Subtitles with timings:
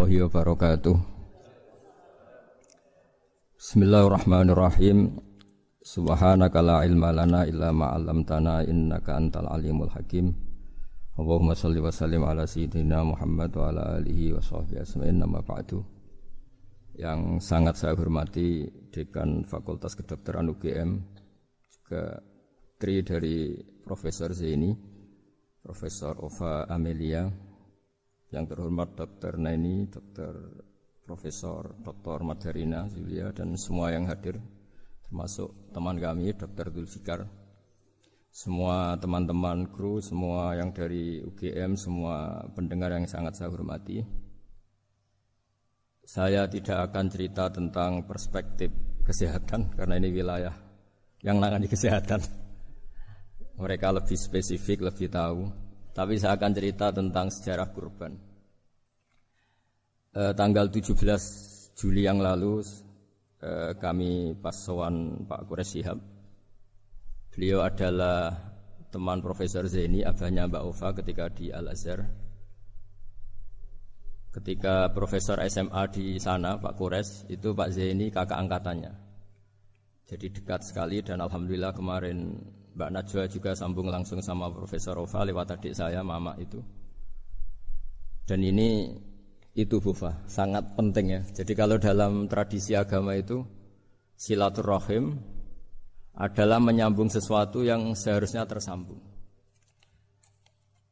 [0.00, 0.96] warahmatullahi wabarakatuh.
[3.60, 5.20] Bismillahirrahmanirrahim.
[5.84, 10.32] Subhanaka la ilma lana illa ma 'allamtana innaka antal alimul hakim.
[11.20, 15.84] Allahumma shalli wa sallim ala sayyidina Muhammad wa ala alihi wa sahbihi asma'in nama ba'du.
[16.96, 20.96] Yang sangat saya hormati Dekan Fakultas Kedokteran UGM
[21.68, 22.24] juga
[22.80, 23.52] tri dari
[23.84, 24.72] Profesor Zaini,
[25.60, 27.49] Profesor Ova Amelia,
[28.30, 29.38] yang terhormat Dr.
[29.38, 30.62] Naini, Dr.
[31.02, 32.22] Profesor Dr.
[32.22, 34.38] Madarina Julia dan semua yang hadir
[35.10, 36.70] termasuk teman kami Dr.
[36.70, 37.26] Dulfikar
[38.30, 44.06] semua teman-teman kru, semua yang dari UGM, semua pendengar yang sangat saya hormati.
[46.06, 48.70] Saya tidak akan cerita tentang perspektif
[49.02, 50.54] kesehatan karena ini wilayah
[51.26, 52.22] yang nangani kesehatan.
[53.58, 55.50] Mereka lebih spesifik, lebih tahu.
[55.90, 58.14] Tapi saya akan cerita tentang sejarah kurban.
[60.14, 60.94] E, tanggal 17
[61.74, 62.62] Juli yang lalu
[63.42, 65.98] e, kami pas sowan Pak Kures Sihab.
[67.30, 68.34] Beliau adalah
[68.90, 72.02] teman Profesor Zeni, abahnya Mbak Ova ketika di Al Azhar.
[74.30, 78.94] Ketika Profesor SMA di sana, Pak Kures, itu Pak Zeni kakak angkatannya.
[80.10, 82.34] Jadi dekat sekali dan Alhamdulillah kemarin
[82.74, 86.62] Mbak Najwa juga sambung langsung sama Profesor Ova lewat adik saya, Mama itu.
[88.24, 88.94] Dan ini
[89.58, 91.20] itu Bufa, sangat penting ya.
[91.34, 93.42] Jadi kalau dalam tradisi agama itu
[94.14, 95.18] silaturahim
[96.14, 99.02] adalah menyambung sesuatu yang seharusnya tersambung.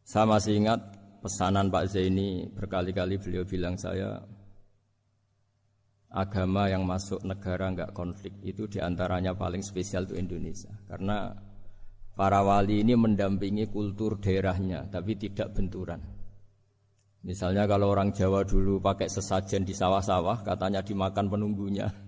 [0.02, 0.80] Saya masih ingat
[1.20, 4.22] pesanan Pak Zaini berkali-kali beliau bilang saya
[6.08, 11.28] agama yang masuk negara nggak konflik itu di antaranya paling spesial itu Indonesia karena
[12.18, 16.02] Para wali ini mendampingi kultur daerahnya, tapi tidak benturan.
[17.22, 21.86] Misalnya kalau orang Jawa dulu pakai sesajen di sawah-sawah, katanya dimakan penunggunya.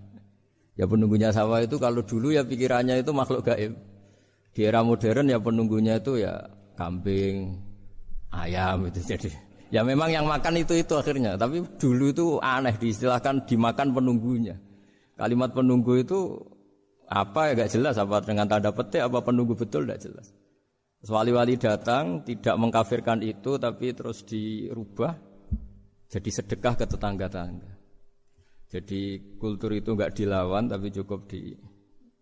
[0.79, 3.75] Ya penunggunya sawah itu kalau dulu ya pikirannya itu makhluk gaib.
[4.55, 6.47] Di era modern ya penunggunya itu ya
[6.79, 7.59] kambing,
[8.31, 9.29] ayam itu jadi.
[9.67, 14.55] Ya memang yang makan itu itu akhirnya, tapi dulu itu aneh diistilahkan dimakan penunggunya.
[15.19, 16.39] Kalimat penunggu itu
[17.11, 20.31] apa ya gak jelas apa dengan tanda petik apa penunggu betul tidak jelas.
[21.03, 25.17] Wali-wali datang tidak mengkafirkan itu tapi terus dirubah
[26.07, 27.71] jadi sedekah ke tetangga-tangga.
[28.71, 31.51] Jadi kultur itu nggak dilawan tapi cukup di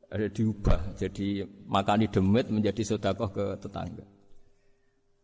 [0.10, 4.06] ada diubah jadi makani demit menjadi sodakoh ke tetangga.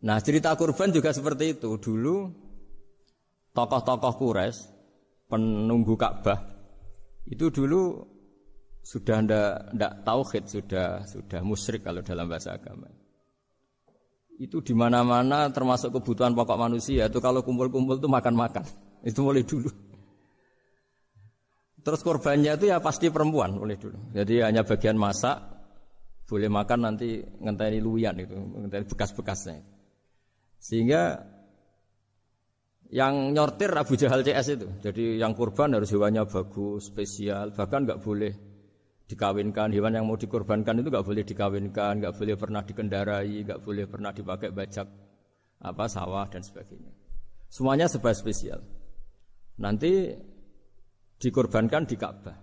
[0.06, 2.30] Nah cerita kurban juga seperti itu dulu
[3.58, 4.70] tokoh-tokoh kures
[5.26, 6.38] penunggu Ka'bah
[7.26, 8.14] itu dulu
[8.85, 12.85] sudah ndak ndak tauhid sudah sudah musyrik kalau dalam bahasa agama.
[14.38, 18.62] Itu di mana-mana termasuk kebutuhan pokok manusia itu kalau kumpul-kumpul itu makan-makan.
[19.01, 19.73] Itu mulai dulu.
[21.81, 24.13] Terus korbannya itu ya pasti perempuan mulai dulu.
[24.13, 25.41] Jadi hanya bagian masak
[26.25, 29.62] boleh makan nanti ngenteni luyan itu, ngenteni bekas-bekasnya.
[30.57, 31.22] Sehingga
[32.90, 34.67] yang nyortir Abu Jahal CS itu.
[34.81, 38.54] Jadi yang kurban harus hewannya bagus, spesial, bahkan nggak boleh
[39.05, 43.85] dikawinkan hewan yang mau dikorbankan itu nggak boleh dikawinkan nggak boleh pernah dikendarai nggak boleh
[43.85, 44.88] pernah dipakai bajak
[45.61, 46.91] apa sawah dan sebagainya.
[47.49, 48.59] Semuanya sebab spesial.
[49.61, 50.11] Nanti
[51.21, 52.35] dikorbankan di Ka'bah.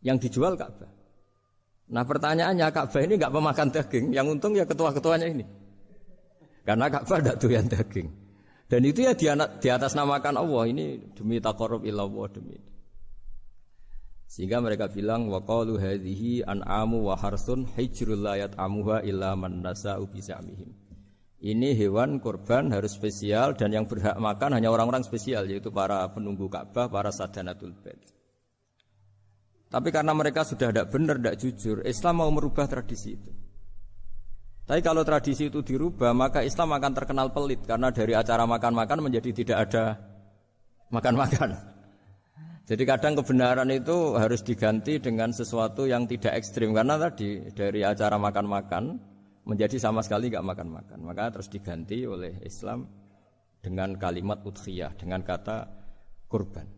[0.00, 0.88] Yang dijual Ka'bah.
[1.90, 4.06] Nah pertanyaannya Ka'bah ini nggak pemakan daging.
[4.14, 5.44] Yang untung ya ketua-ketuanya ini.
[6.62, 8.08] Karena Ka'bah tidak doyan daging.
[8.70, 10.62] Dan itu ya di atas namakan Allah.
[10.70, 12.70] Ini demi takorup ilallah demi
[14.30, 20.06] sehingga mereka bilang wa qalu hadhihi an'amu wa harsun hijrul layat amuha illa man nasa'u
[20.06, 20.70] bisamihim.
[21.42, 26.46] Ini hewan kurban harus spesial dan yang berhak makan hanya orang-orang spesial yaitu para penunggu
[26.46, 27.98] Ka'bah, para sadanatul bait.
[29.66, 33.32] Tapi karena mereka sudah tidak benar, tidak jujur, Islam mau merubah tradisi itu.
[34.68, 39.30] Tapi kalau tradisi itu dirubah, maka Islam akan terkenal pelit karena dari acara makan-makan menjadi
[39.34, 39.98] tidak ada
[40.94, 41.69] makan-makan.
[42.70, 48.14] Jadi kadang kebenaran itu harus diganti dengan sesuatu yang tidak ekstrim karena tadi dari acara
[48.14, 48.94] makan-makan
[49.42, 51.02] menjadi sama sekali nggak makan-makan.
[51.02, 52.86] Maka terus diganti oleh Islam
[53.58, 55.66] dengan kalimat udhiyah dengan kata
[56.30, 56.70] kurban.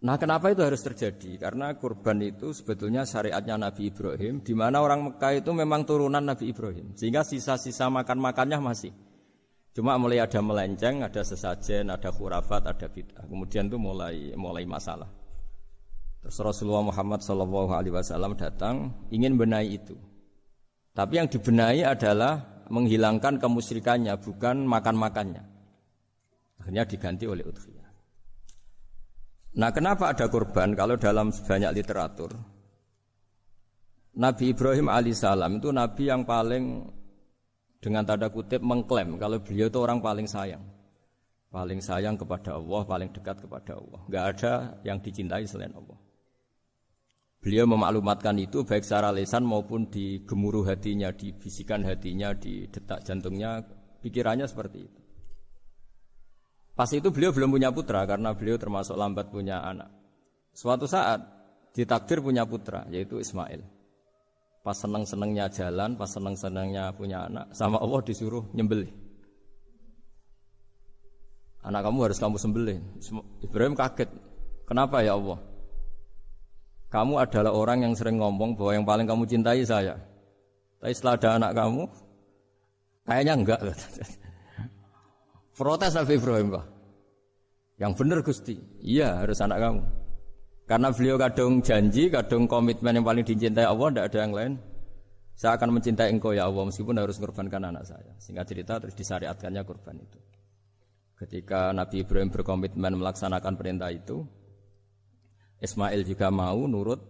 [0.00, 1.40] Nah, kenapa itu harus terjadi?
[1.40, 6.52] Karena kurban itu sebetulnya syariatnya Nabi Ibrahim, di mana orang Mekah itu memang turunan Nabi
[6.52, 8.92] Ibrahim, sehingga sisa-sisa makan-makannya masih.
[9.70, 13.22] Cuma mulai ada melenceng, ada sesajen, ada khurafat, ada bid'ah.
[13.30, 15.06] Kemudian itu mulai mulai masalah.
[16.20, 19.96] Terus Rasulullah Muhammad Shallallahu Alaihi Wasallam datang ingin benahi itu.
[20.92, 25.42] Tapi yang dibenahi adalah menghilangkan kemusyrikannya, bukan makan-makannya.
[26.60, 27.88] Akhirnya diganti oleh udhiyah.
[29.50, 32.30] Nah, kenapa ada kurban kalau dalam banyak literatur?
[34.20, 36.86] Nabi Ibrahim alaihissalam itu nabi yang paling
[37.80, 40.62] dengan tanda kutip mengklaim kalau beliau itu orang paling sayang.
[41.50, 44.00] Paling sayang kepada Allah, paling dekat kepada Allah.
[44.06, 44.52] Enggak ada
[44.86, 45.98] yang dicintai selain Allah.
[47.40, 53.02] Beliau memaklumatkan itu baik secara lesan maupun di gemuruh hatinya, di bisikan hatinya, di detak
[53.02, 53.64] jantungnya,
[54.04, 55.00] pikirannya seperti itu.
[56.76, 59.90] Pas itu beliau belum punya putra karena beliau termasuk lambat punya anak.
[60.54, 61.24] Suatu saat
[61.74, 63.79] ditakdir punya putra yaitu Ismail.
[64.60, 68.92] Pas seneng-senengnya jalan, pas seneng-senengnya punya anak, sama Allah disuruh nyembelih.
[71.64, 72.78] Anak kamu harus kamu sembelih.
[73.44, 74.08] Ibrahim kaget.
[74.68, 75.40] Kenapa ya Allah?
[76.90, 79.94] Kamu adalah orang yang sering ngomong bahwa yang paling kamu cintai saya.
[80.80, 81.82] Tapi setelah ada anak kamu,
[83.04, 83.60] kayaknya enggak.
[85.56, 86.66] Protes Nabi Ibrahim, Pak.
[87.76, 88.56] Yang benar Gusti.
[88.80, 89.99] Iya, harus anak kamu.
[90.70, 94.52] Karena beliau kadung janji, kadung komitmen yang paling dicintai Allah, tidak ada yang lain.
[95.34, 98.14] Saya akan mencintai engkau ya Allah, meskipun harus mengorbankan anak saya.
[98.22, 100.22] Singkat cerita, terus disyariatkannya korban itu.
[101.18, 104.22] Ketika Nabi Ibrahim berkomitmen melaksanakan perintah itu,
[105.58, 107.02] Ismail juga mau nurut,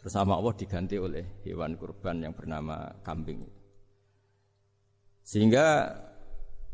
[0.00, 3.44] bersama Allah diganti oleh hewan kurban yang bernama kambing.
[5.20, 5.92] Sehingga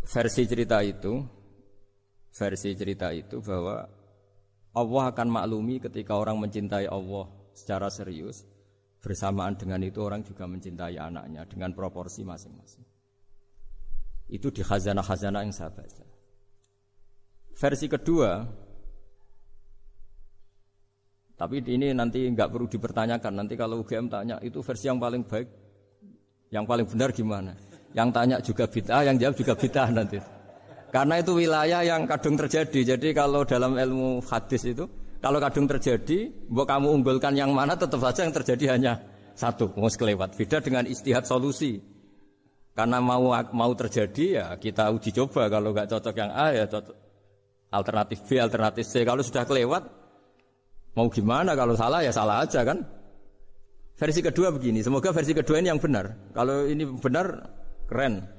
[0.06, 1.26] versi cerita itu
[2.30, 3.97] versi cerita itu bahwa
[4.76, 8.44] Allah akan maklumi ketika orang mencintai Allah secara serius
[8.98, 12.84] bersamaan dengan itu orang juga mencintai anaknya dengan proporsi masing-masing.
[14.28, 16.04] Itu di khazanah-khazanah yang saya baca.
[17.58, 18.44] Versi kedua,
[21.38, 23.32] tapi ini nanti nggak perlu dipertanyakan.
[23.34, 25.48] Nanti kalau UGM tanya itu versi yang paling baik,
[26.52, 27.54] yang paling benar gimana?
[27.96, 30.37] Yang tanya juga bid'ah, yang jawab juga bid'ah nanti.
[30.88, 32.96] Karena itu wilayah yang kadung terjadi.
[32.96, 34.88] Jadi kalau dalam ilmu hadis itu,
[35.20, 38.92] kalau kadung terjadi, buat kamu unggulkan yang mana, tetap saja yang terjadi hanya
[39.36, 40.34] satu, mau kelewat.
[40.34, 41.78] Beda dengan istihad solusi.
[42.78, 45.50] Karena mau mau terjadi ya kita uji coba.
[45.50, 46.94] Kalau nggak cocok yang A ya cocok
[47.74, 49.02] alternatif B, alternatif C.
[49.02, 49.82] Kalau sudah kelewat,
[50.94, 51.58] mau gimana?
[51.58, 52.86] Kalau salah ya salah aja kan.
[53.98, 56.30] Versi kedua begini, semoga versi kedua ini yang benar.
[56.30, 57.50] Kalau ini benar,
[57.90, 58.37] Keren.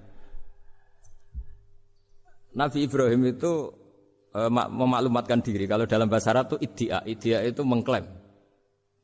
[2.55, 3.69] Nabi Ibrahim itu
[4.33, 5.69] e, memaklumatkan diri.
[5.69, 6.99] Kalau dalam bahasa Arab itu idia.
[7.05, 8.05] Idia itu mengklaim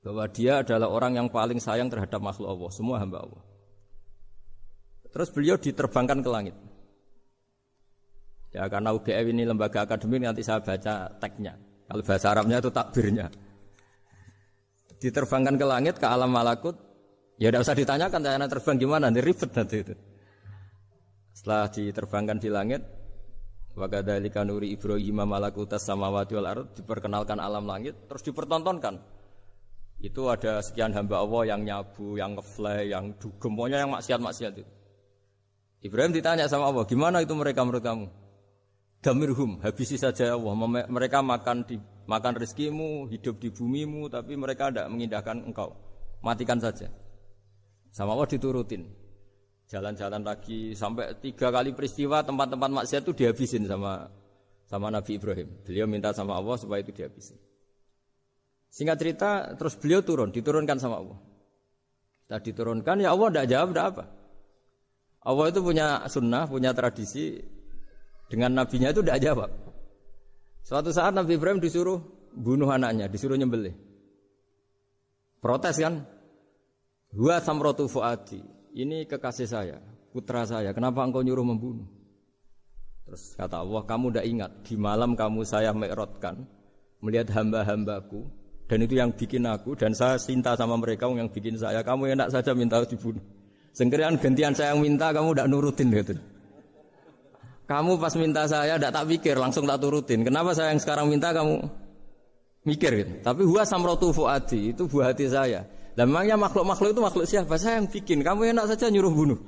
[0.05, 3.43] bahwa dia adalah orang yang paling sayang terhadap makhluk Allah, semua hamba Allah.
[5.09, 6.55] Terus beliau diterbangkan ke langit.
[8.53, 11.59] Ya karena UGM ini lembaga akademik nanti saya baca teksnya.
[11.89, 13.27] Kalau bahasa Arabnya itu takbirnya.
[15.01, 16.77] Diterbangkan ke langit ke alam malakut.
[17.35, 19.95] Ya tidak usah ditanyakan saya terbang gimana, ini ribet nanti itu.
[21.35, 22.81] Setelah diterbangkan di langit,
[23.75, 28.99] wakadhalika nuri Ibrahim malakutas samawati wal ard diperkenalkan alam langit terus dipertontonkan.
[29.99, 34.67] Itu ada sekian hamba Allah yang nyabu, yang ngefly, yang dugem, pokoknya yang maksiat-maksiat itu.
[35.85, 38.05] Ibrahim ditanya sama Allah, gimana itu mereka menurut kamu?
[39.05, 40.53] Damirhum, habisi saja Allah.
[40.89, 41.77] Mereka makan di
[42.09, 45.77] makan rezekimu, hidup di bumimu, tapi mereka tidak mengindahkan engkau.
[46.25, 46.89] Matikan saja.
[47.93, 49.04] Sama Allah diturutin.
[49.65, 54.13] Jalan-jalan lagi sampai tiga kali peristiwa tempat-tempat maksiat itu dihabisin sama
[54.69, 55.49] sama Nabi Ibrahim.
[55.65, 57.37] Beliau minta sama Allah supaya itu dihabisin.
[58.69, 61.17] Singkat cerita, terus beliau turun, diturunkan sama Allah.
[62.21, 64.03] Setelah diturunkan, ya Allah tidak jawab, tidak apa.
[65.25, 67.41] Allah itu punya sunnah, punya tradisi,
[68.29, 69.49] dengan nabinya itu tidak jawab.
[70.61, 72.01] Suatu saat Nabi Ibrahim disuruh
[72.35, 73.73] bunuh anaknya, disuruh nyembelih.
[75.41, 76.05] Protes kan?
[77.15, 79.79] Huwa samrotu fuadi ini kekasih saya,
[80.11, 81.87] putra saya, kenapa engkau nyuruh membunuh?
[83.07, 86.43] Terus kata Allah, kamu tidak ingat, di malam kamu saya merotkan,
[86.99, 88.27] melihat hamba-hambaku,
[88.67, 92.35] dan itu yang bikin aku, dan saya cinta sama mereka yang bikin saya, kamu enak
[92.35, 93.23] saja minta dibunuh.
[93.71, 96.15] Sengkirian gantian saya yang minta, kamu tidak nurutin gitu.
[97.65, 100.21] Kamu pas minta saya tidak tak pikir, langsung tak turutin.
[100.21, 101.65] Kenapa saya yang sekarang minta kamu
[102.65, 103.13] mikir gitu.
[103.21, 105.65] Tapi huwa samrotu fuadi, itu buah hati saya.
[105.95, 107.55] Dan memangnya makhluk-makhluk itu makhluk siapa?
[107.55, 108.19] Saya yang bikin.
[108.19, 109.39] Kamu enak saja nyuruh bunuh.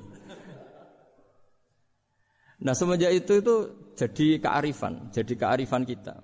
[2.58, 3.56] Nah semenjak itu itu
[3.94, 6.18] jadi kearifan, jadi kearifan kita.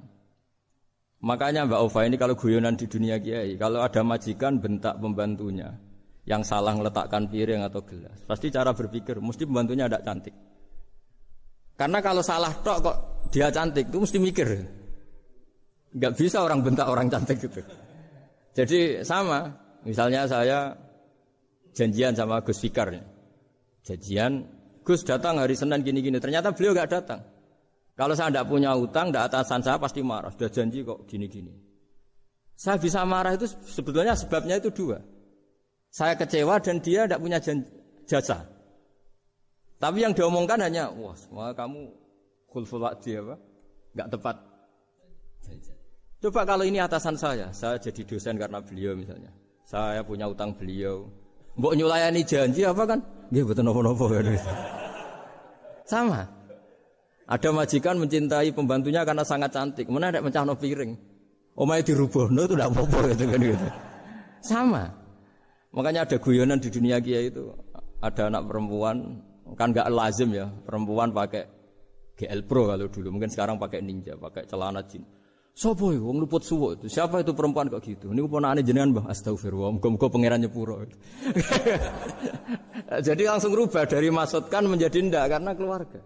[1.24, 5.72] Makanya Mbak Ova ini kalau guyonan di dunia kiai, kalau ada majikan bentak pembantunya
[6.26, 10.34] yang salah meletakkan piring atau gelas, pasti cara berpikir mesti pembantunya ada cantik.
[11.78, 12.98] Karena kalau salah tok kok
[13.30, 14.48] dia cantik itu mesti mikir.
[15.94, 17.62] Gak bisa orang bentak orang cantik gitu.
[18.54, 19.46] Jadi sama,
[19.84, 20.76] Misalnya saya
[21.76, 22.92] janjian sama Gus Fikar.
[23.84, 24.48] Janjian,
[24.84, 26.20] Gus datang hari Senin gini-gini.
[26.20, 27.22] Ternyata beliau gak datang.
[27.94, 30.32] Kalau saya tidak punya utang, tidak atasan saya pasti marah.
[30.34, 31.54] Sudah janji kok gini-gini.
[32.58, 34.98] Saya bisa marah itu sebetulnya sebabnya itu dua.
[35.94, 37.38] Saya kecewa dan dia tidak punya
[38.10, 38.50] jasa.
[39.78, 41.92] Tapi yang diomongkan hanya, wah, semua kamu
[42.50, 43.36] khulful wa'di apa?
[43.94, 44.36] Enggak tepat.
[46.24, 49.43] Coba kalau ini atasan saya, saya jadi dosen karena beliau misalnya.
[49.74, 51.10] Saya punya utang beliau.
[51.58, 53.02] Mbok nyulayani janji apa kan?
[53.34, 54.06] Nggih betul nopo-nopo
[55.90, 56.30] Sama.
[57.26, 59.90] Ada majikan mencintai pembantunya karena sangat cantik.
[59.90, 60.94] Mana ada no piring.
[61.58, 63.68] Omai no itu tidak apa-apa gitu kan gitu.
[64.46, 64.84] Sama.
[65.74, 67.50] Makanya ada guyonan di dunia kia itu.
[67.98, 69.26] Ada anak perempuan
[69.58, 71.50] kan nggak lazim ya perempuan pakai
[72.14, 75.04] GL Pro kalau dulu mungkin sekarang pakai Ninja pakai celana jin
[75.54, 76.90] Sopo wong luput suwo itu.
[76.90, 78.10] Siapa itu perempuan kok gitu?
[78.10, 79.06] Ini ponakane jenengan Mbah.
[79.14, 79.78] Astagfirullah.
[79.78, 80.82] Muga-muga pangeran nyepuro.
[83.08, 86.02] Jadi langsung rubah dari maksudkan menjadi ndak karena keluarga.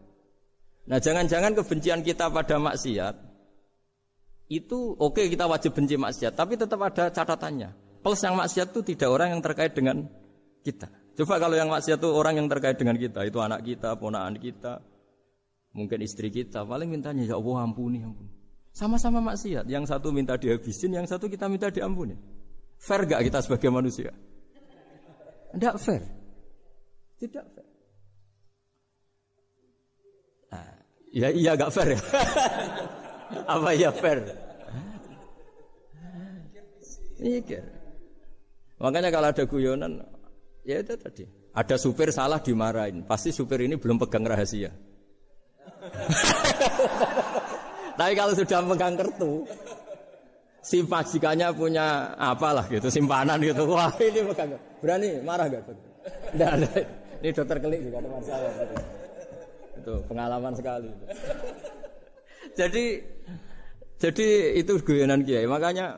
[0.88, 3.16] Nah, jangan-jangan kebencian kita pada maksiat
[4.48, 7.72] itu oke okay, kita wajib benci maksiat, tapi tetap ada catatannya.
[8.04, 10.08] Plus yang maksiat itu tidak orang yang terkait dengan
[10.64, 10.88] kita.
[11.20, 14.80] Coba kalau yang maksiat itu orang yang terkait dengan kita, itu anak kita, ponakan kita,
[15.76, 18.37] mungkin istri kita, paling mintanya ya Allah ampuni, ampuni.
[18.78, 19.66] Sama-sama maksiat.
[19.66, 22.14] Yang satu minta dihabisin, yang satu kita minta diampuni.
[22.78, 24.14] Fair gak kita sebagai manusia?
[25.50, 26.06] Tidak fair.
[27.18, 27.68] Tidak fair.
[30.54, 30.78] Nah,
[31.10, 32.02] ya iya gak fair ya.
[33.58, 34.30] Apa ya fair?
[37.18, 37.66] Mikir.
[38.78, 40.06] Makanya kalau ada guyonan,
[40.62, 41.26] ya itu tadi.
[41.58, 43.02] Ada supir salah dimarahin.
[43.10, 44.70] Pasti supir ini belum pegang rahasia.
[47.98, 49.42] Tapi kalau sudah pegang kartu,
[50.62, 53.66] si majikannya punya apalah gitu, simpanan gitu.
[53.66, 54.54] Wah ini pegang.
[54.78, 55.66] Berani marah gak?
[55.66, 56.52] Tidak.
[57.18, 58.50] Ini dokter kelik juga teman saya.
[59.82, 60.94] Itu pengalaman sekali.
[62.54, 62.86] jadi
[63.98, 64.28] jadi
[64.62, 65.50] itu guyonan kiai.
[65.50, 65.98] Makanya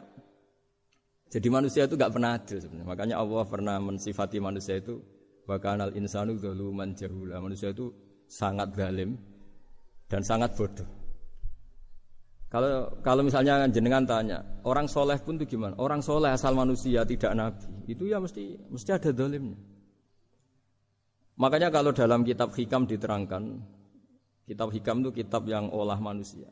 [1.27, 2.87] jadi manusia itu gak pernah adil sebenarnya.
[2.87, 5.03] Makanya Allah pernah mensifati manusia itu
[5.43, 7.43] bakanal insanu zaluman jahula.
[7.43, 7.91] Manusia itu
[8.29, 9.19] sangat zalim
[10.07, 10.98] dan sangat bodoh.
[12.49, 15.77] Kalau kalau misalnya jenengan tanya, orang soleh pun itu gimana?
[15.77, 19.53] Orang soleh asal manusia tidak nabi, itu ya mesti mesti ada dolimnya.
[21.37, 23.61] Makanya kalau dalam kitab hikam diterangkan,
[24.49, 26.49] kitab hikam itu kitab yang olah manusia.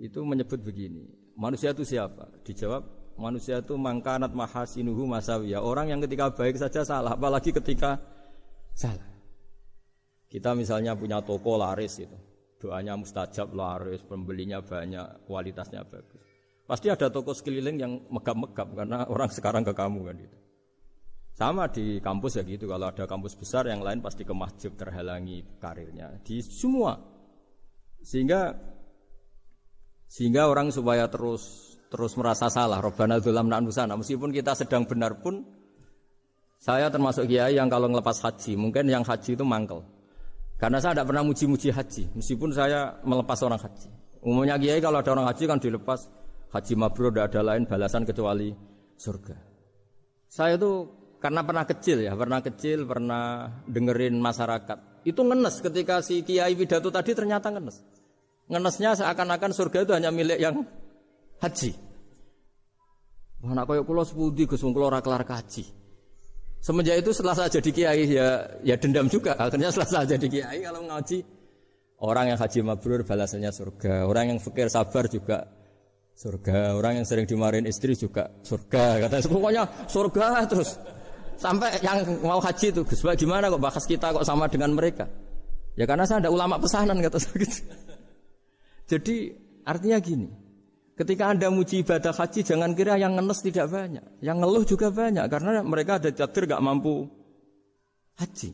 [0.00, 1.04] Itu menyebut begini,
[1.36, 2.32] manusia itu siapa?
[2.40, 2.80] Dijawab,
[3.20, 5.60] manusia itu mangkanat mahasinuhu masawiya.
[5.60, 8.00] Orang yang ketika baik saja salah, apalagi ketika
[8.72, 9.12] salah.
[10.32, 12.29] Kita misalnya punya toko laris itu
[12.60, 16.20] doanya mustajab laris, pembelinya banyak, kualitasnya bagus.
[16.68, 20.38] Pasti ada toko sekeliling yang megap-megap karena orang sekarang ke kamu kan gitu.
[21.34, 25.40] Sama di kampus ya gitu, kalau ada kampus besar yang lain pasti ke masjid terhalangi
[25.56, 26.20] karirnya.
[26.20, 27.00] Di semua.
[28.04, 28.54] Sehingga
[30.04, 33.96] sehingga orang supaya terus terus merasa salah, Robbana dzulam nusana.
[33.96, 35.42] Meskipun kita sedang benar pun
[36.60, 39.80] saya termasuk kiai yang kalau ngelepas haji, mungkin yang haji itu mangkel.
[40.60, 43.88] Karena saya tidak pernah muji-muji haji, meskipun saya melepas orang haji.
[44.20, 46.12] Umumnya kiai kalau ada orang haji kan dilepas
[46.52, 48.52] haji mabrur tidak ada lain balasan kecuali
[49.00, 49.36] surga.
[50.28, 50.84] Saya itu
[51.16, 55.08] karena pernah kecil ya, pernah kecil, pernah dengerin masyarakat.
[55.08, 57.80] Itu ngenes ketika si kiai pidato tadi ternyata ngenes.
[58.52, 60.60] Ngenesnya seakan-akan surga itu hanya milik yang
[61.40, 61.72] haji.
[63.40, 65.79] Wah, nak koyo kula sepudi Gus kelar kaji.
[66.60, 69.32] Semenjak itu setelah saya jadi kiai ya ya dendam juga.
[69.40, 71.18] Akhirnya setelah saya jadi kiai kalau ngaji
[72.04, 75.48] orang yang haji mabrur balasannya surga, orang yang fikir sabar juga
[76.16, 79.08] surga, orang yang sering dimarahin istri juga surga.
[79.08, 80.76] Katanya pokoknya surga terus.
[81.40, 85.08] Sampai yang mau haji itu Gus gimana kok bahas kita kok sama dengan mereka?
[85.72, 87.64] Ya karena saya ada ulama pesanan kata gitu.
[88.84, 89.32] Jadi
[89.64, 90.28] artinya gini,
[91.00, 94.04] Ketika Anda muji ibadah haji, jangan kira yang ngenes tidak banyak.
[94.20, 97.08] Yang ngeluh juga banyak, karena mereka ada takdir gak mampu
[98.20, 98.52] haji.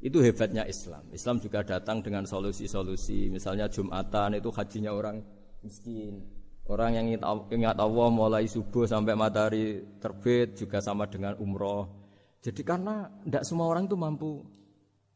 [0.00, 1.04] Itu hebatnya Islam.
[1.12, 3.28] Islam juga datang dengan solusi-solusi.
[3.28, 5.20] Misalnya Jumatan itu hajinya orang
[5.60, 6.24] miskin.
[6.64, 7.12] Orang yang
[7.52, 11.92] ingat Allah mulai subuh sampai matahari terbit juga sama dengan umroh.
[12.40, 14.40] Jadi karena tidak semua orang itu mampu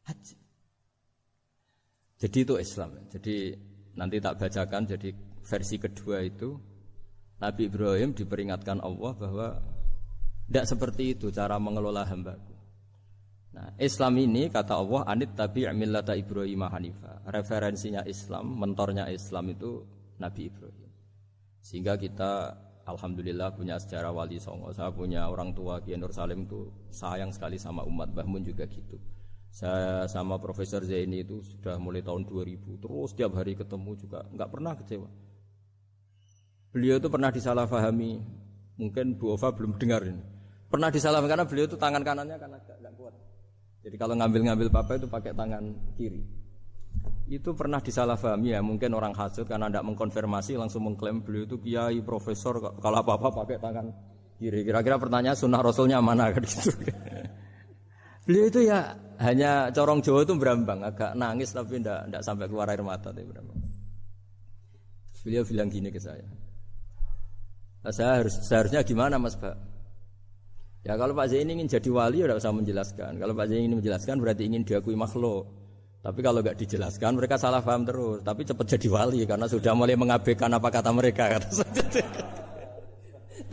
[0.05, 0.37] haji.
[2.21, 3.01] Jadi itu Islam.
[3.09, 3.57] Jadi
[3.97, 4.85] nanti tak bacakan.
[4.89, 5.09] Jadi
[5.49, 6.53] versi kedua itu
[7.41, 9.47] Nabi Ibrahim diperingatkan Allah bahwa
[10.45, 12.53] tidak seperti itu cara mengelola hambaku.
[13.49, 17.25] Nah, Islam ini kata Allah anit tabi millata Ibrahim Hanifah.
[17.25, 19.81] Referensinya Islam, mentornya Islam itu
[20.21, 20.89] Nabi Ibrahim.
[21.65, 22.53] Sehingga kita
[22.85, 24.69] alhamdulillah punya sejarah wali songo.
[24.73, 28.97] Saya punya orang tua Kiai Nur Salim itu sayang sekali sama umat Bahmun juga gitu.
[29.49, 34.49] Saya sama Profesor Zaini itu sudah mulai tahun 2000 terus setiap hari ketemu juga nggak
[34.49, 35.09] pernah kecewa.
[36.69, 38.11] Beliau itu pernah disalahpahami,
[38.77, 40.21] mungkin Bu Ova belum dengar ini.
[40.69, 43.13] Pernah disalahpahami karena beliau itu tangan kanannya karena nggak kuat.
[43.81, 46.21] Jadi kalau ngambil-ngambil papa itu pakai tangan kiri.
[47.29, 52.01] Itu pernah disalahpahami ya, mungkin orang hasut karena tidak mengkonfirmasi langsung mengklaim beliau itu kiai,
[52.05, 53.89] profesor, kalau apa-apa pakai tangan
[54.37, 54.61] kiri.
[54.61, 56.69] Kira-kira pertanyaan sunnah rasulnya mana kan gitu.
[58.29, 62.69] beliau itu ya hanya corong Jawa itu berambang, agak nangis tapi tidak tidak sampai keluar
[62.69, 63.57] air mata tapi berambang.
[65.25, 66.25] Beliau bilang gini ke saya,
[67.87, 69.69] saya harus seharusnya gimana Mas Pak?
[70.83, 73.19] Ya kalau Pak Zain ingin jadi wali ya usah menjelaskan.
[73.19, 75.47] Kalau Pak Zain ingin menjelaskan berarti ingin diakui makhluk.
[75.99, 78.23] Tapi kalau nggak dijelaskan mereka salah paham terus.
[78.23, 81.27] Tapi cepat jadi wali karena sudah mulai mengabaikan apa kata mereka.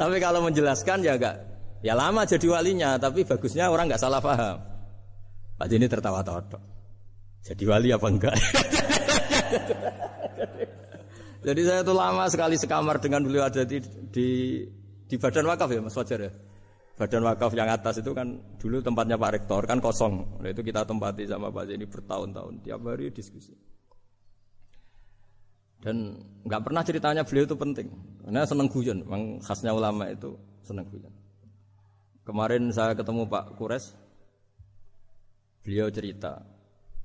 [0.00, 1.37] tapi kalau menjelaskan ya enggak.
[1.83, 4.59] Ya lama jadi walinya, tapi bagusnya orang nggak salah paham.
[5.59, 6.42] Pak Zain tertawa-tawa.
[7.47, 8.35] Jadi wali apa enggak?
[11.47, 13.79] Jadi saya tuh lama sekali sekamar dengan beliau ada di,
[14.11, 14.29] di
[15.07, 16.33] di badan wakaf ya Mas Fajar ya.
[16.99, 20.43] Badan wakaf yang atas itu kan dulu tempatnya Pak Rektor kan kosong.
[20.43, 23.55] Nah, itu kita tempati sama Pak ini bertahun-tahun tiap hari diskusi.
[25.79, 27.95] Dan nggak pernah ceritanya beliau itu penting.
[28.26, 30.35] Karena seneng guyon, memang khasnya ulama itu
[30.67, 31.15] seneng guyon.
[32.26, 33.95] Kemarin saya ketemu Pak Kures,
[35.62, 36.43] beliau cerita,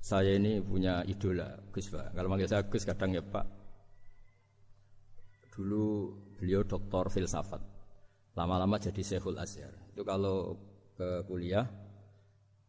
[0.01, 1.93] saya ini punya idola Gus.
[1.93, 3.60] Kalau manggil saya Gus kadang ya Pak,
[5.61, 6.09] Dulu
[6.41, 7.61] beliau doktor filsafat.
[8.33, 9.69] Lama-lama jadi Syekhul Azhar.
[9.93, 10.57] Itu kalau
[10.97, 11.69] ke kuliah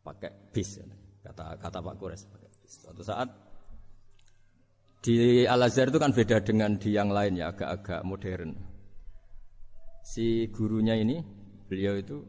[0.05, 0.77] pakai bis
[1.25, 2.85] kata kata Pak Kures pakai bis.
[2.85, 3.33] Suatu saat
[5.01, 8.53] di Al Azhar itu kan beda dengan di yang lain ya agak-agak modern.
[10.05, 11.25] Si gurunya ini
[11.65, 12.21] beliau itu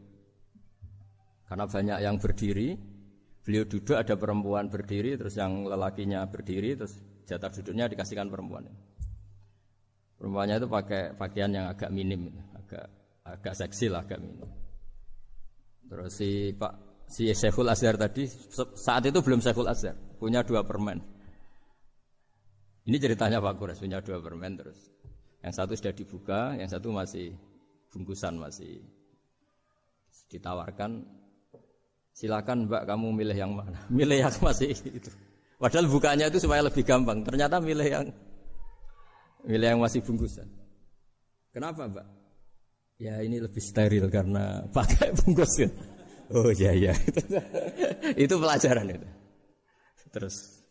[1.43, 2.79] karena banyak yang berdiri,
[3.43, 6.95] beliau duduk ada perempuan berdiri terus yang lelakinya berdiri terus
[7.27, 8.71] jatah duduknya dikasihkan perempuan.
[10.23, 12.87] Perempuannya itu pakai pakaian yang agak minim, agak
[13.27, 14.47] agak seksi lah, agak minim.
[15.91, 18.23] Terus si Pak si Syekhul Azhar tadi
[18.55, 21.03] saat itu belum Syekhul Azhar, punya dua permen.
[22.87, 24.79] Ini ceritanya Pak Kures punya dua permen terus.
[25.43, 27.35] Yang satu sudah dibuka, yang satu masih
[27.91, 28.79] bungkusan masih
[30.31, 31.03] ditawarkan.
[32.15, 33.75] Silakan Mbak kamu milih yang mana?
[33.91, 35.11] Milih yang masih itu.
[35.59, 37.27] Padahal bukanya itu supaya lebih gampang.
[37.27, 38.07] Ternyata milih yang
[39.43, 40.47] Milih yang masih bungkusan.
[41.51, 42.07] Kenapa, Mbak?
[43.01, 45.71] Ya ini lebih steril karena pakai bungkus kan.
[46.31, 46.93] Oh iya iya.
[48.23, 49.07] itu pelajaran itu.
[50.13, 50.63] Terus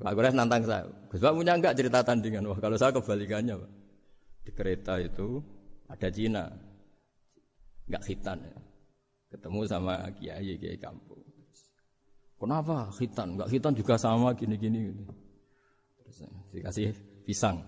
[0.00, 0.90] Pak Gores nantang saya.
[1.06, 2.50] Gus Pak punya enggak cerita tandingan?
[2.50, 3.72] Wah kalau saya kebalikannya Pak.
[4.44, 5.38] Di kereta itu
[5.86, 6.50] ada Cina.
[7.86, 8.56] Enggak khitan ya.
[9.30, 11.22] Ketemu sama kiai kiai kampung.
[12.42, 13.38] Kenapa khitan?
[13.38, 14.90] Enggak khitan juga sama gini-gini.
[16.02, 17.64] Terus dikasih pisang.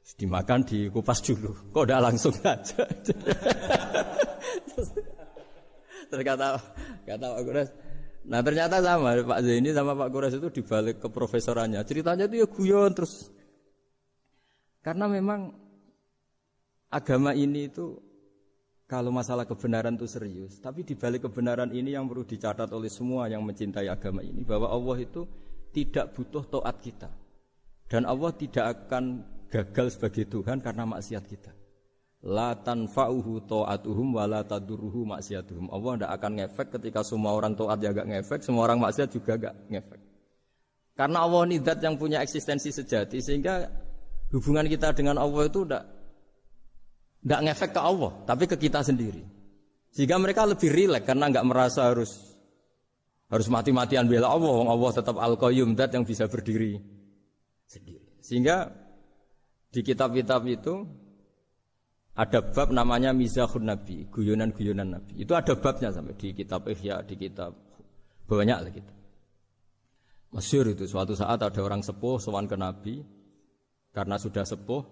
[0.00, 1.52] Terus dimakan dikupas dulu.
[1.74, 2.86] Kok udah langsung aja.
[6.10, 6.58] Terus kata
[7.06, 7.70] kata Pak Kures,
[8.26, 11.78] nah ternyata sama Pak Zaini sama Pak Kures itu dibalik ke profesorannya.
[11.86, 13.30] Ceritanya itu ya guyon terus.
[14.82, 15.54] Karena memang
[16.90, 17.94] agama ini itu
[18.90, 23.46] kalau masalah kebenaran itu serius, tapi dibalik kebenaran ini yang perlu dicatat oleh semua yang
[23.46, 25.30] mencintai agama ini bahwa Allah itu
[25.70, 27.06] tidak butuh toat kita.
[27.90, 31.50] Dan Allah tidak akan gagal sebagai Tuhan karena maksiat kita.
[32.30, 35.74] La tanfa'uhu ta'atuhum wa la tadurruhu maksiatuhum.
[35.74, 39.34] Allah tidak akan ngefek ketika semua orang taat ya gak ngefek, semua orang maksiat juga
[39.40, 40.00] gak ngefek.
[40.94, 43.66] Karena Allah nidat yang punya eksistensi sejati sehingga
[44.30, 45.84] hubungan kita dengan Allah itu tidak
[47.24, 49.24] tidak ngefek ke Allah, tapi ke kita sendiri.
[49.90, 52.36] Sehingga mereka lebih rileks karena nggak merasa harus
[53.32, 54.54] harus mati-matian bela Allah.
[54.70, 56.99] Allah tetap al-qayyum, dat yang bisa berdiri.
[58.30, 58.70] Sehingga
[59.74, 60.86] di kitab-kitab itu
[62.14, 65.18] ada bab namanya Mizahun Nabi, guyonan-guyonan Nabi.
[65.18, 67.58] Itu ada babnya sampai di kitab Ihya, di kitab
[68.30, 68.92] banyak lah gitu.
[70.30, 73.02] Masyur itu suatu saat ada orang sepuh sowan ke Nabi
[73.90, 74.86] karena sudah sepuh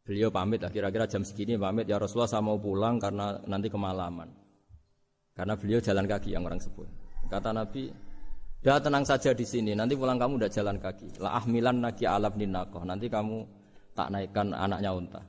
[0.00, 4.32] beliau pamit lah kira-kira jam segini pamit ya Rasulullah saya mau pulang karena nanti kemalaman
[5.36, 6.88] karena beliau jalan kaki yang orang sepuh
[7.28, 7.92] kata Nabi
[8.60, 9.72] Dah tenang saja di sini.
[9.72, 11.16] Nanti pulang kamu udah jalan kaki.
[11.24, 12.84] La ahmilan naki alab ninakoh.
[12.84, 13.40] Nanti kamu
[13.96, 15.20] tak naikkan anaknya unta.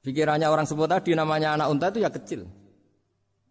[0.00, 2.46] Pikirannya orang sebut tadi namanya anak unta itu ya kecil.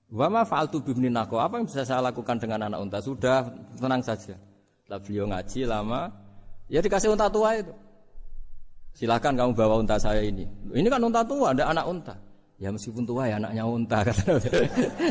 [0.10, 1.38] Wa ma fa'altu bibninako.
[1.38, 2.97] Apa yang bisa saya lakukan dengan anak unta?
[3.04, 3.45] Sudah
[3.78, 4.34] tenang saja.
[4.82, 6.10] Setelah beliau ngaji lama,
[6.71, 7.75] ya dikasih unta tua itu.
[8.97, 10.49] Silakan kamu bawa unta saya ini.
[10.73, 12.15] Ini kan unta tua, ada anak unta.
[12.58, 14.36] Ya meskipun tua ya anaknya unta kata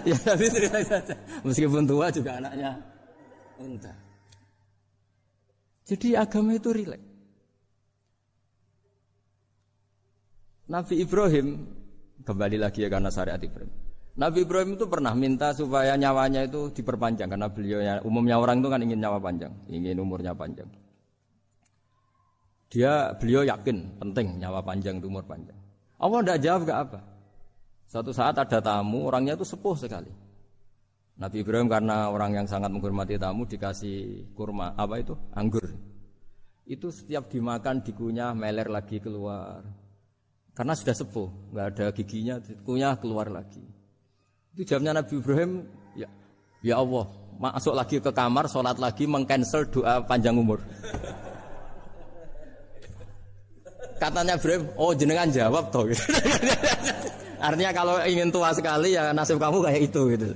[0.04, 1.14] Ya tapi saja.
[1.46, 2.76] Meskipun tua juga anaknya
[3.58, 3.94] unta.
[5.88, 7.06] Jadi agama itu rileks.
[10.68, 11.64] Nabi Ibrahim
[12.28, 13.72] kembali lagi ya karena syariat Ibrahim.
[14.18, 18.80] Nabi Ibrahim itu pernah minta supaya nyawanya itu diperpanjang karena beliau umumnya orang itu kan
[18.82, 20.68] ingin nyawa panjang, ingin umurnya panjang.
[22.68, 25.56] Dia beliau yakin penting nyawa panjang umur panjang.
[25.96, 27.00] Allah tidak jawab gak apa.
[27.88, 30.12] Suatu saat ada tamu, orangnya itu sepuh sekali.
[31.18, 35.66] Nabi Ibrahim karena orang yang sangat menghormati tamu dikasih kurma apa itu anggur.
[36.62, 39.66] Itu setiap dimakan dikunyah meler lagi keluar.
[40.54, 43.62] Karena sudah sepuh, nggak ada giginya, dikunyah keluar lagi.
[44.54, 45.66] Itu jamnya Nabi Ibrahim,
[45.98, 46.06] ya,
[46.62, 47.06] ya Allah,
[47.38, 50.62] masuk lagi ke kamar, sholat lagi, mengcancel doa panjang umur.
[53.98, 55.86] Katanya Ibrahim, oh jenengan jawab toh.
[57.46, 60.28] Artinya kalau ingin tua sekali ya nasib kamu kayak itu gitu.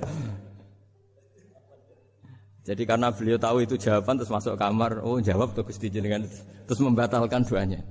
[2.63, 6.23] Jadi karena beliau tahu itu jawaban terus masuk kamar, oh jawab tuh Gusti jenengan
[6.63, 7.83] terus membatalkan doanya.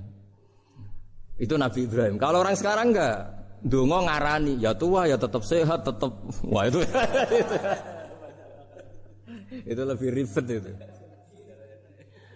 [1.37, 2.17] Itu Nabi Ibrahim.
[2.17, 3.21] Kalau orang sekarang enggak,
[3.61, 6.09] dongo ngarani, ya tua ya tetap sehat, tetap
[6.49, 6.81] wah itu
[9.71, 10.71] itu lebih ribet itu.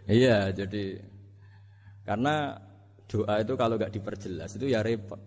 [0.08, 1.02] Iya, jadi
[2.06, 2.54] karena
[3.10, 5.20] doa itu kalau nggak diperjelas itu ya repot.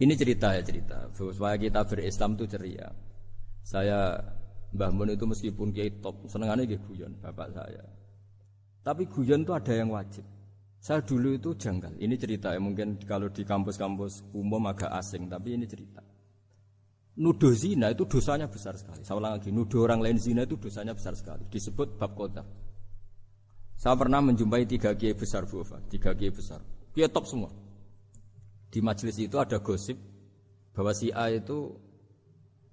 [0.00, 1.12] Ini cerita ya cerita.
[1.14, 2.88] Supaya kita berislam itu ceria.
[3.60, 4.16] Saya
[4.70, 7.82] Mbah Mun itu meskipun kiai top, senengannya dia guyon bapak saya.
[8.86, 10.22] Tapi guyon itu ada yang wajib.
[10.80, 11.98] Saya dulu itu janggal.
[12.00, 16.00] Ini cerita ya mungkin kalau di kampus-kampus umum agak asing, tapi ini cerita.
[17.20, 19.04] Nuduh zina itu dosanya besar sekali.
[19.04, 21.44] Saya ulang lagi, nuduh orang lain zina itu dosanya besar sekali.
[21.52, 22.46] Disebut bab kota.
[23.76, 25.60] Saya pernah menjumpai tiga kiai besar Bu
[25.92, 26.64] tiga kiai besar.
[26.96, 27.52] Kiai top semua.
[28.70, 29.98] Di majelis itu ada gosip
[30.72, 31.76] bahwa si A itu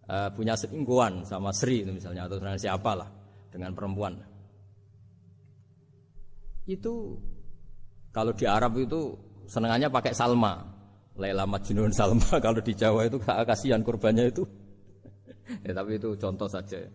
[0.07, 3.09] uh, punya selingkuhan sama Sri itu misalnya atau dengan siapa lah
[3.51, 4.19] dengan perempuan.
[6.67, 7.15] Itu
[8.11, 9.15] kalau di Arab itu
[9.47, 10.75] senengannya pakai Salma.
[11.17, 14.45] Laila Majnun Salma kalau di Jawa itu kasihan kurbannya itu.
[15.65, 16.85] ya tapi itu contoh saja.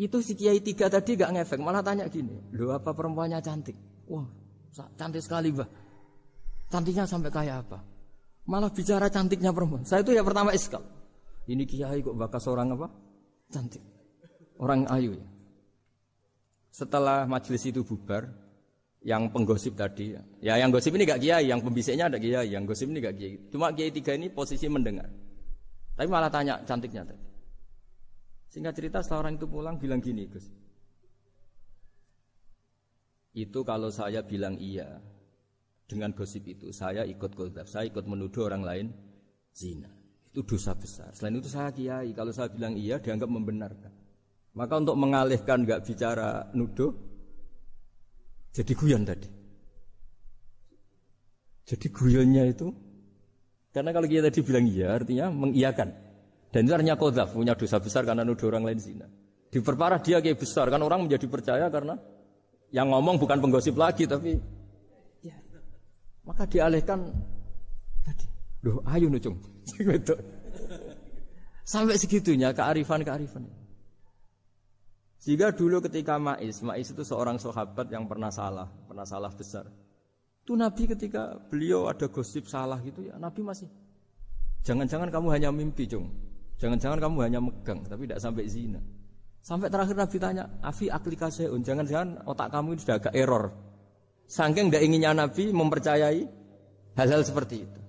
[0.00, 3.76] Itu si Kiai tiga tadi gak ngefek, malah tanya gini, lo apa perempuannya cantik?
[4.08, 4.24] Wah,
[4.96, 5.68] cantik sekali bah.
[6.72, 7.84] Cantiknya sampai kayak apa?
[8.50, 9.86] Malah bicara cantiknya perempuan.
[9.86, 10.82] Saya itu ya pertama iskal.
[11.46, 12.90] Ini Kiai kok bakas orang apa?
[13.46, 13.82] Cantik.
[14.58, 15.26] Orang ayu ya.
[16.74, 18.30] Setelah majelis itu bubar,
[19.00, 20.12] yang penggosip tadi,
[20.44, 23.34] ya yang gosip ini gak kiai, yang pembisiknya ada kiai, yang gosip ini gak kiai.
[23.48, 25.08] Cuma kiai tiga ini posisi mendengar.
[25.96, 27.24] Tapi malah tanya cantiknya tadi.
[28.52, 30.46] Singkat cerita setelah orang itu pulang bilang gini Gus.
[33.32, 35.00] Itu kalau saya bilang iya
[35.90, 38.86] dengan gosip itu saya ikut kodab, saya ikut menuduh orang lain
[39.50, 39.90] zina.
[40.30, 41.10] Itu dosa besar.
[41.10, 43.90] Selain itu saya kiai, kalau saya bilang iya dianggap membenarkan.
[44.54, 46.94] Maka untuk mengalihkan nggak bicara nuduh,
[48.54, 49.26] jadi guyon tadi.
[51.66, 52.66] Jadi guyonnya itu,
[53.70, 55.90] karena kalau kita tadi bilang iya, artinya mengiyakan.
[56.50, 56.98] Dan itu artinya
[57.30, 59.06] punya dosa besar karena nuduh orang lain zina.
[59.50, 61.98] Diperparah dia kayak besar, kan orang menjadi percaya karena
[62.70, 64.59] yang ngomong bukan penggosip lagi, tapi.
[66.24, 67.08] Maka dialihkan
[68.04, 68.26] tadi.
[68.60, 69.36] Duh, ayo nucung.
[71.70, 73.46] Sampai segitunya kearifan-kearifan.
[75.20, 79.68] Sehingga dulu ketika Ma'is, Ma'is itu seorang sahabat yang pernah salah, pernah salah besar.
[80.40, 83.68] Itu Nabi ketika beliau ada gosip salah gitu ya, Nabi masih
[84.64, 86.08] Jangan-jangan kamu hanya mimpi, Cung.
[86.60, 88.80] Jangan-jangan kamu hanya megang tapi tidak sampai zina.
[89.40, 93.48] Sampai terakhir Nabi tanya, Afi aklika seun, jangan-jangan otak kamu sudah agak error.
[94.30, 96.22] Saking tidak inginnya Nabi mempercayai
[96.94, 97.80] hal-hal seperti itu.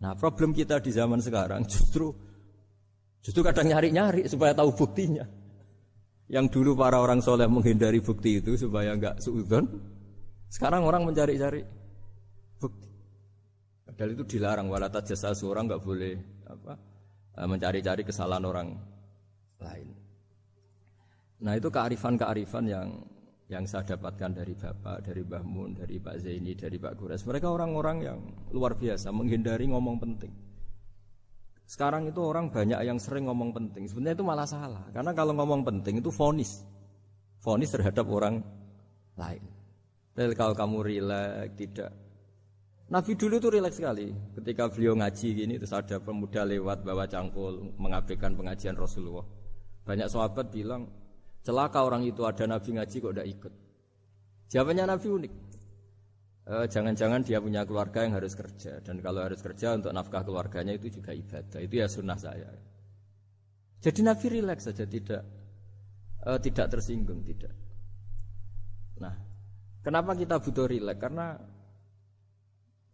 [0.00, 2.16] Nah problem kita di zaman sekarang justru
[3.20, 5.28] justru kadang nyari-nyari supaya tahu buktinya.
[6.24, 9.68] Yang dulu para orang soleh menghindari bukti itu supaya nggak suudon.
[10.48, 11.60] Sekarang orang mencari-cari
[12.56, 12.88] bukti.
[13.84, 14.72] Padahal itu dilarang.
[14.72, 16.16] Walata jasa seorang nggak boleh
[16.48, 16.94] apa
[17.34, 18.68] Eh, mencari-cari kesalahan orang
[19.58, 19.88] lain.
[21.42, 22.88] Nah itu kearifan-kearifan yang
[23.54, 27.22] yang saya dapatkan dari Bapak, dari Mbah Mun, dari Pak Zaini, dari Pak Gures.
[27.22, 28.18] Mereka orang-orang yang
[28.50, 30.34] luar biasa, menghindari ngomong penting.
[31.64, 33.86] Sekarang itu orang banyak yang sering ngomong penting.
[33.86, 34.84] Sebenarnya itu malah salah.
[34.90, 36.60] Karena kalau ngomong penting itu fonis.
[37.40, 38.42] Fonis terhadap orang
[39.16, 39.42] lain.
[40.18, 41.90] Jadi kalau kamu rileks, tidak
[42.84, 44.12] Nabi dulu itu rileks sekali.
[44.36, 49.24] Ketika beliau ngaji gini, terus ada pemuda lewat bawa cangkul mengabaikan pengajian Rasulullah.
[49.88, 50.92] Banyak sahabat bilang,
[51.44, 53.52] celaka orang itu ada Nabi ngaji kok tidak ikut.
[54.48, 55.32] Jawabannya Nabi unik.
[56.44, 58.80] Eh, jangan-jangan dia punya keluarga yang harus kerja.
[58.80, 61.60] Dan kalau harus kerja untuk nafkah keluarganya itu juga ibadah.
[61.60, 62.48] Itu ya sunnah saya.
[63.84, 65.22] Jadi Nabi rileks saja tidak
[66.24, 67.52] uh, tidak tersinggung tidak.
[68.96, 69.12] Nah
[69.84, 71.36] kenapa kita butuh rileks karena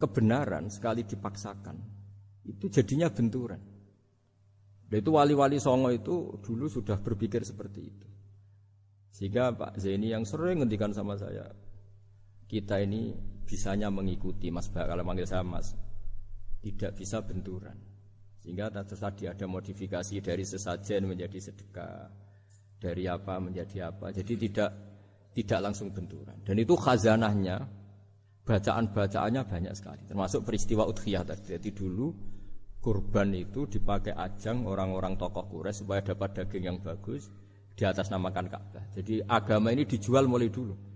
[0.03, 1.79] kebenaran sekali dipaksakan
[2.51, 3.63] itu jadinya benturan.
[4.91, 8.10] Dan itu wali-wali songo itu dulu sudah berpikir seperti itu
[9.11, 11.51] sehingga Pak Zaini yang sering ngendikan sama saya
[12.51, 13.15] kita ini
[13.47, 15.71] bisanya mengikuti Mas Bak kalau manggil saya Mas.
[16.59, 17.79] Tidak bisa benturan.
[18.43, 22.11] Sehingga tadi ada modifikasi dari sesajen menjadi sedekah
[22.83, 24.11] dari apa menjadi apa.
[24.11, 24.71] Jadi tidak
[25.31, 26.43] tidak langsung benturan.
[26.43, 27.63] Dan itu khazanahnya
[28.43, 30.03] bacaan-bacaannya banyak sekali.
[30.11, 31.55] Termasuk peristiwa udhiyah tadi.
[31.55, 32.11] Jadi dulu
[32.83, 37.31] kurban itu dipakai ajang orang-orang tokoh kures supaya dapat daging yang bagus
[37.81, 40.91] di atas namakan Ka'bah jadi agama ini dijual mulai dulu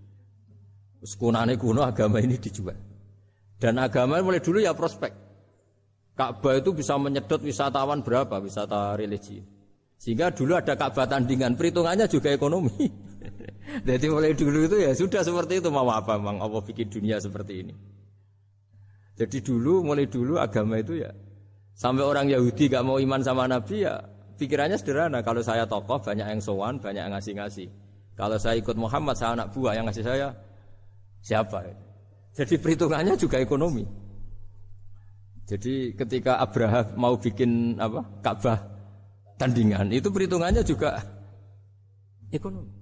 [1.04, 2.80] Sekunane kuno agama ini dijual.
[3.60, 5.12] Dan agama mulai dulu ya prospek.
[6.16, 9.44] Ka'bah itu bisa menyedot wisatawan berapa wisata religi.
[10.00, 12.72] Sehingga dulu ada Ka'bah tandingan, perhitungannya juga ekonomi.
[13.88, 17.52] Jadi mulai dulu itu ya sudah seperti itu mau apa mang Allah bikin dunia seperti
[17.68, 17.74] ini.
[19.14, 21.12] Jadi dulu mulai dulu agama itu ya
[21.76, 24.02] sampai orang Yahudi gak mau iman sama Nabi ya
[24.36, 25.22] pikirannya sederhana.
[25.22, 27.68] Kalau saya tokoh banyak yang sowan, banyak yang ngasih-ngasih.
[28.14, 30.28] Kalau saya ikut Muhammad, saya anak buah yang ngasih saya
[31.24, 31.64] Siapa?
[32.36, 33.88] Jadi perhitungannya juga ekonomi.
[35.48, 38.60] Jadi ketika Abraham mau bikin apa Ka'bah
[39.40, 41.00] tandingan itu perhitungannya juga
[42.28, 42.72] ekonomi.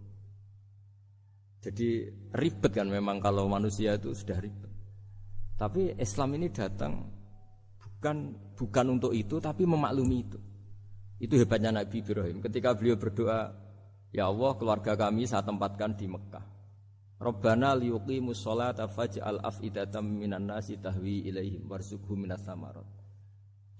[1.62, 4.70] Jadi ribet kan memang kalau manusia itu sudah ribet.
[5.54, 7.06] Tapi Islam ini datang
[7.78, 10.38] bukan bukan untuk itu tapi memaklumi itu.
[11.22, 12.42] Itu hebatnya Nabi Ibrahim.
[12.42, 13.54] Ketika beliau berdoa,
[14.12, 16.44] Ya Allah keluarga kami saya tempatkan di Mekah.
[17.16, 22.84] Rabbana liyuqimus sholata faj'al af'idatam minan nasi tahwi ilaihim warzuqhum minas samarat.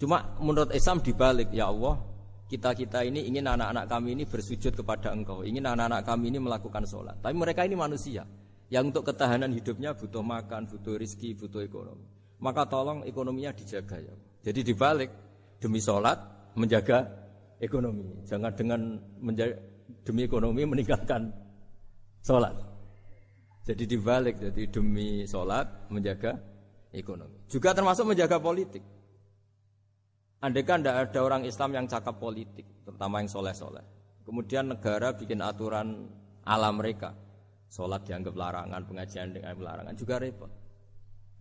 [0.00, 2.00] Cuma menurut Islam dibalik ya Allah,
[2.48, 7.20] kita-kita ini ingin anak-anak kami ini bersujud kepada Engkau, ingin anak-anak kami ini melakukan sholat.
[7.20, 8.24] Tapi mereka ini manusia
[8.72, 12.08] yang untuk ketahanan hidupnya butuh makan, butuh rizki, butuh ekonomi.
[12.40, 14.14] Maka tolong ekonominya dijaga ya.
[14.42, 15.10] Jadi dibalik
[15.60, 16.18] demi sholat
[16.56, 17.21] menjaga
[17.62, 18.26] ekonomi.
[18.26, 18.98] Jangan dengan
[20.02, 21.30] demi ekonomi meninggalkan
[22.26, 22.52] sholat.
[23.62, 26.34] Jadi dibalik, jadi demi sholat menjaga
[26.90, 27.46] ekonomi.
[27.46, 28.82] Juga termasuk menjaga politik.
[30.42, 33.86] Andai kan tidak ada orang Islam yang cakap politik, terutama yang soleh-soleh.
[34.26, 36.10] Kemudian negara bikin aturan
[36.42, 37.14] alam mereka.
[37.70, 40.50] Sholat dianggap larangan, pengajian dengan larangan juga repot.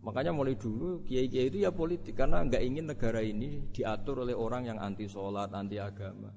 [0.01, 4.65] Makanya mulai dulu kiai-kiai itu ya politik karena nggak ingin negara ini diatur oleh orang
[4.65, 6.33] yang anti sholat, anti agama.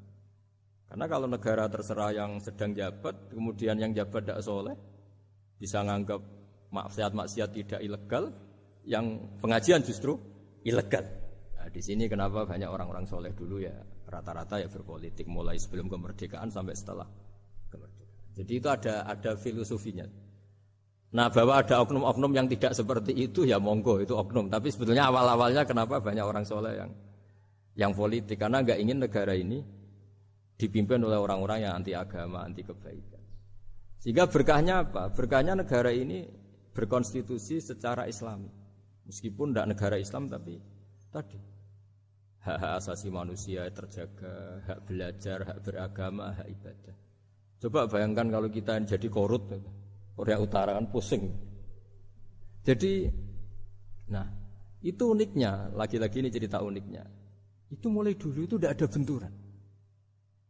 [0.85, 4.77] Karena kalau negara terserah yang sedang jabat, kemudian yang jabat tidak soleh,
[5.57, 6.21] bisa nganggap
[6.71, 8.31] maksiat-maksiat tidak ilegal,
[8.85, 10.21] yang pengajian justru
[10.63, 11.09] ilegal.
[11.57, 13.73] Nah, di sini kenapa banyak orang-orang soleh dulu ya
[14.05, 17.09] rata-rata ya berpolitik mulai sebelum kemerdekaan sampai setelah
[17.73, 18.37] kemerdekaan.
[18.37, 20.05] Jadi itu ada ada filosofinya.
[21.15, 24.51] Nah bahwa ada oknum-oknum yang tidak seperti itu ya monggo itu oknum.
[24.51, 26.91] Tapi sebetulnya awal-awalnya kenapa banyak orang soleh yang
[27.79, 29.63] yang politik karena nggak ingin negara ini
[30.59, 33.23] dipimpin oleh orang-orang yang anti agama, anti kebaikan.
[34.03, 35.15] Sehingga berkahnya apa?
[35.15, 36.27] Berkahnya negara ini
[36.75, 38.51] berkonstitusi secara Islami.
[39.07, 40.59] Meskipun tidak negara Islam tapi
[41.15, 41.39] tadi
[42.43, 46.97] hak-hak asasi manusia terjaga, hak belajar, hak beragama, hak ibadah.
[47.63, 49.47] Coba bayangkan kalau kita jadi korut,
[50.15, 51.27] Korea Utara kan pusing.
[52.65, 53.11] Jadi,
[54.09, 54.25] nah
[54.81, 57.05] itu uniknya, lagi-lagi ini cerita uniknya.
[57.69, 59.35] Itu mulai dulu itu tidak ada benturan.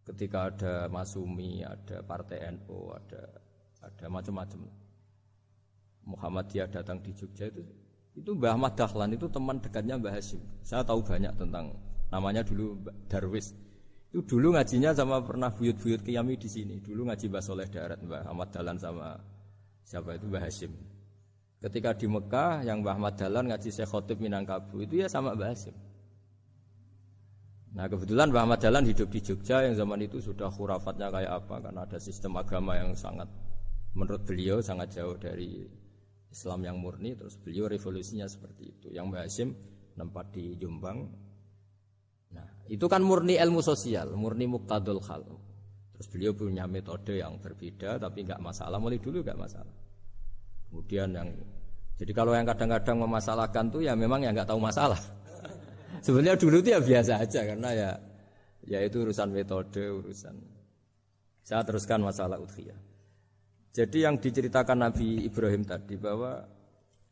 [0.05, 3.41] Ketika ada Masumi, ada Partai NU, ada
[3.81, 4.69] ada macam-macam.
[6.05, 7.65] Muhammadiyah datang di Jogja itu
[8.15, 10.39] itu Mbah Ahmad Dahlan itu teman dekatnya Mbah Hashim.
[10.63, 11.75] Saya tahu banyak tentang
[12.13, 12.79] namanya dulu
[13.11, 13.51] Darwis.
[14.15, 16.79] Itu dulu ngajinya sama pernah buyut-buyut Kiyami di sini.
[16.79, 19.19] Dulu ngaji Mbah Soleh Darat Mbah Ahmad Dahlan sama
[19.85, 20.27] siapa itu?
[20.27, 20.73] Mbah Hashim.
[21.65, 25.49] Ketika di Mekah yang Mbah Ahmad Dahlan ngaji Syekh Khotib Minangkabu itu ya sama Mbah
[25.53, 25.77] Hashim.
[27.77, 31.57] Nah kebetulan Mbah Ahmad Dahlan hidup di Jogja yang zaman itu sudah khurafatnya kayak apa
[31.65, 33.29] karena ada sistem agama yang sangat
[33.95, 35.65] menurut beliau sangat jauh dari
[36.29, 37.17] Islam yang murni.
[37.17, 38.87] Terus beliau revolusinya seperti itu.
[38.93, 39.49] Yang Mbak Hashim
[39.95, 41.07] nempat di Jombang.
[42.35, 45.23] Nah itu kan murni ilmu sosial murni muktadul hal
[46.05, 48.77] terus beliau punya metode yang berbeda tapi nggak masalah.
[48.77, 49.73] Mulai dulu nggak masalah.
[50.69, 51.33] Kemudian yang
[51.97, 55.01] jadi kalau yang kadang-kadang memasalahkan tuh ya memang yang nggak tahu masalah.
[56.05, 57.91] Sebenarnya dulu itu ya biasa aja karena ya
[58.69, 60.37] ya itu urusan metode urusan.
[61.41, 62.77] Saya teruskan masalah udhiyah.
[63.73, 66.45] Jadi yang diceritakan Nabi Ibrahim tadi bahwa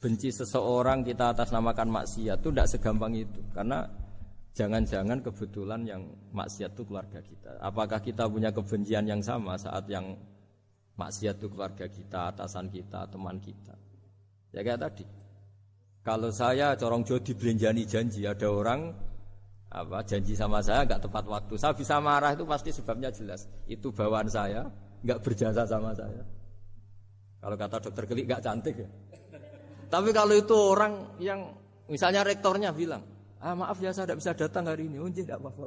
[0.05, 3.41] benci seseorang kita atas namakan maksiat itu tidak segampang itu.
[3.57, 3.89] Karena
[4.53, 7.57] jangan-jangan kebetulan yang maksiat itu keluarga kita.
[7.61, 10.17] Apakah kita punya kebencian yang sama saat yang
[10.97, 13.75] maksiat itu keluarga kita atasan kita teman kita?
[14.53, 15.05] Ya kayak tadi.
[16.03, 18.91] Kalau saya corong jodi belenjani janji ada orang
[19.73, 21.55] apa janji sama saya nggak tepat waktu.
[21.57, 23.49] Saya bisa marah itu pasti sebabnya jelas.
[23.65, 24.69] Itu bawaan saya
[25.01, 26.21] nggak berjasa sama saya.
[27.41, 28.89] Kalau kata dokter gelik nggak cantik ya.
[29.89, 31.53] Tapi kalau itu orang yang
[31.89, 33.05] misalnya rektornya bilang,
[33.43, 35.67] ah maaf ya saya tidak bisa datang hari ini, oh tidak apa-apa.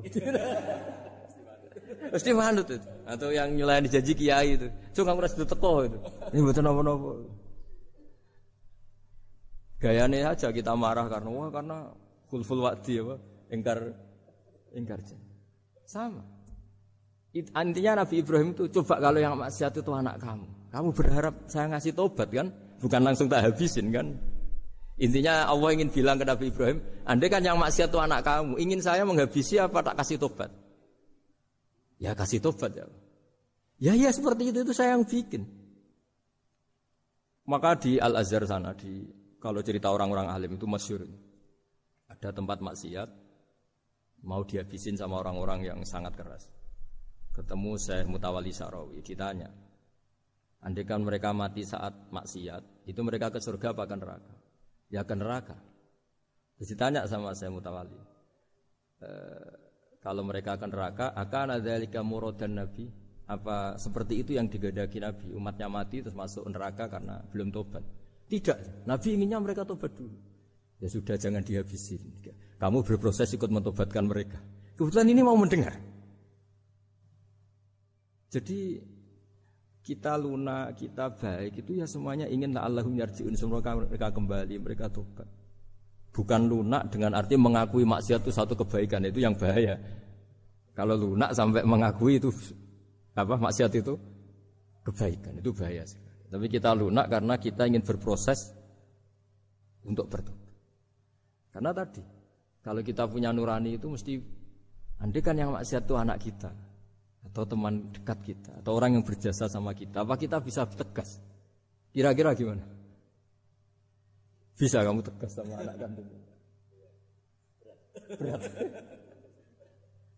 [2.09, 2.87] Pasti manut itu.
[3.03, 4.71] Atau yang nyelain janji kiai itu.
[4.95, 5.97] Cuma kamu rasa teko itu.
[6.31, 7.11] Ini betul apa-apa.
[9.83, 11.77] Gayanya aja kita marah karena wah karena
[12.31, 13.15] full full waktu ya,
[13.51, 13.91] ingkar
[14.71, 14.97] ingkar
[15.85, 16.23] Sama.
[17.35, 20.47] Intinya Nabi Ibrahim itu coba kalau yang maksiat itu anak kamu.
[20.71, 22.47] Kamu berharap saya ngasih tobat kan?
[22.79, 24.15] Bukan langsung tak habisin kan?
[24.95, 28.79] Intinya Allah ingin bilang ke Nabi Ibrahim, andai kan yang maksiat itu anak kamu, ingin
[28.79, 30.47] saya menghabisi apa tak kasih tobat?
[31.99, 32.87] Ya kasih tobat ya.
[33.75, 35.43] Ya ya seperti itu itu saya yang bikin.
[37.43, 39.03] Maka di Al Azhar sana di
[39.43, 41.03] kalau cerita orang-orang alim itu masyur.
[42.07, 43.09] Ada tempat maksiat
[44.23, 46.47] mau dihabisin sama orang-orang yang sangat keras.
[47.35, 49.51] Ketemu saya Mutawali Sarawi ditanya,
[50.65, 54.44] Andai kan mereka mati saat maksiat, itu mereka ke surga apa neraka?
[54.89, 55.57] Ya ke neraka.
[56.55, 57.97] Terus ditanya sama saya mutawali.
[59.03, 59.09] E,
[59.99, 61.99] kalau mereka ke neraka, akan ada lika
[62.37, 62.87] dan nabi?
[63.25, 65.33] Apa seperti itu yang digadaki nabi?
[65.33, 67.81] Umatnya mati terus masuk neraka karena belum tobat.
[68.29, 70.15] Tidak, nabi inginnya mereka tobat dulu.
[70.79, 72.01] Ya sudah jangan dihabisin.
[72.61, 74.39] Kamu berproses ikut mentobatkan mereka.
[74.75, 75.75] Kebetulan ini mau mendengar.
[78.29, 78.83] Jadi
[79.85, 85.29] kita lunak, kita baik itu ya semuanya ingin Allahum yarjiun semoga mereka kembali, mereka tobat.
[86.09, 89.77] Bukan lunak dengan arti mengakui maksiat itu satu kebaikan itu yang bahaya.
[90.73, 92.33] Kalau lunak sampai mengakui itu
[93.13, 93.93] apa maksiat itu
[94.81, 96.33] kebaikan itu bahaya sekali.
[96.33, 98.57] Tapi kita lunak karena kita ingin berproses
[99.85, 100.49] untuk bertobat.
[101.53, 102.01] Karena tadi
[102.65, 104.17] kalau kita punya nurani itu mesti
[104.97, 106.49] andai kan yang maksiat itu anak kita,
[107.31, 110.05] atau teman dekat kita atau orang yang berjasa sama kita.
[110.05, 111.17] Apa kita bisa tegas?
[111.95, 112.63] Kira-kira gimana?
[114.55, 116.07] Bisa kamu tegas sama anak kandung
[118.13, 118.41] berat.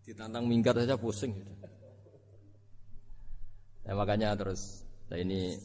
[0.03, 1.51] Ditantang minggat saja pusing gitu.
[3.83, 5.55] ya, makanya terus nah ini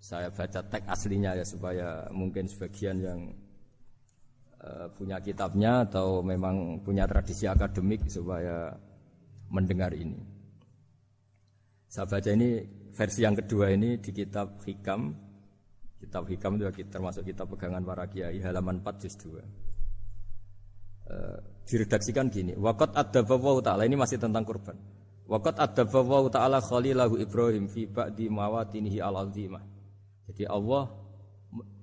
[0.00, 3.20] saya baca teks aslinya ya supaya mungkin sebagian yang
[4.60, 8.76] uh, punya kitabnya atau memang punya tradisi akademik supaya
[9.48, 10.35] mendengar ini.
[11.96, 12.60] Saya baca ini
[12.92, 15.16] versi yang kedua ini di kitab Hikam.
[15.96, 19.32] Kitab Hikam itu termasuk kitab pegangan para kiai halaman 4 juz 2.
[19.32, 19.40] E,
[21.08, 24.76] eh, diredaksikan gini, waqat adzabahu ta'ala ini masih tentang kurban.
[25.24, 29.64] Waqat adzabahu ta'ala khalilahu Ibrahim fi ba'di mawatinihi al-azimah.
[30.28, 30.92] Jadi Allah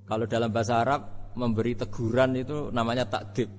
[0.06, 3.49] kalau dalam bahasa Arab memberi teguran itu namanya takdib.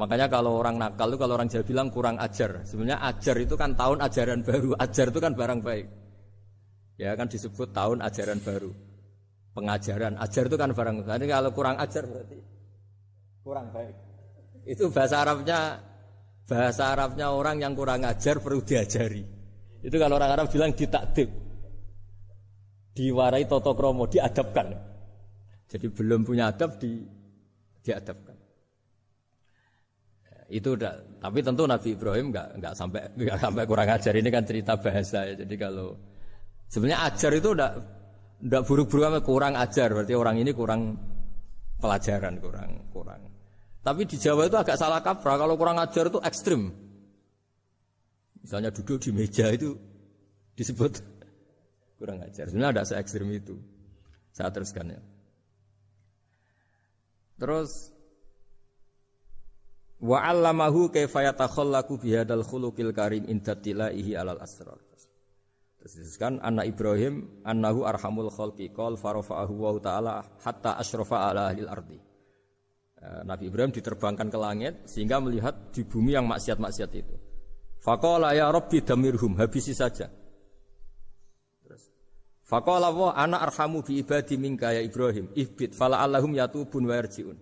[0.00, 2.64] Makanya kalau orang nakal itu kalau orang Jawa bilang kurang ajar.
[2.64, 4.72] Sebenarnya ajar itu kan tahun ajaran baru.
[4.80, 5.86] Ajar itu kan barang baik.
[6.96, 8.72] Ya kan disebut tahun ajaran baru.
[9.52, 10.16] Pengajaran.
[10.16, 11.08] Ajar itu kan barang baik.
[11.20, 12.38] Jadi kalau kurang ajar berarti
[13.44, 13.92] kurang baik.
[14.64, 15.84] Itu bahasa Arabnya
[16.48, 19.20] bahasa Arabnya orang yang kurang ajar perlu diajari.
[19.84, 21.28] Itu kalau orang Arab bilang ditakdib.
[22.96, 24.80] Diwarai toto kromo, diadabkan.
[25.68, 27.04] Jadi belum punya adab di
[27.84, 28.29] diadabkan.
[30.50, 34.42] Itu udah, tapi tentu Nabi Ibrahim nggak nggak sampai nggak sampai kurang ajar ini kan
[34.42, 35.34] cerita bahasa ya.
[35.38, 35.94] Jadi kalau
[36.66, 37.70] sebenarnya ajar itu udah
[38.40, 40.98] udah buruk-buruk kurang ajar berarti orang ini kurang
[41.78, 43.22] pelajaran kurang kurang.
[43.80, 46.68] Tapi di Jawa itu agak salah kaprah kalau kurang ajar itu ekstrim.
[48.40, 49.76] Misalnya duduk di meja itu
[50.58, 51.00] disebut
[52.02, 52.50] kurang ajar.
[52.50, 53.56] Sebenarnya ada se ekstrim itu.
[54.34, 55.00] Saya teruskan ya.
[57.40, 57.89] Terus
[60.00, 64.80] Wa 'allamahu kaifa yatakhallaqu bihadzal khuluqil karim inda tilaihi alal asrar.
[65.80, 71.72] Terus disebutkan anak Ibrahim annahu arhamul khalqi qol farafa'ahu wa ta'ala hatta asyrafa ala ahlil
[71.72, 71.96] ardi.
[73.00, 77.16] Eh, Nabi Ibrahim diterbangkan ke langit sehingga melihat di bumi yang maksiat-maksiat itu.
[77.80, 80.12] Faqala ya Rabbi damirhum habisi saja.
[81.64, 81.88] Terus
[82.44, 87.40] Faqala wa ana arhamu bi ibadi minka ya Ibrahim ihbit fala allahum yatubun wa yarjiun.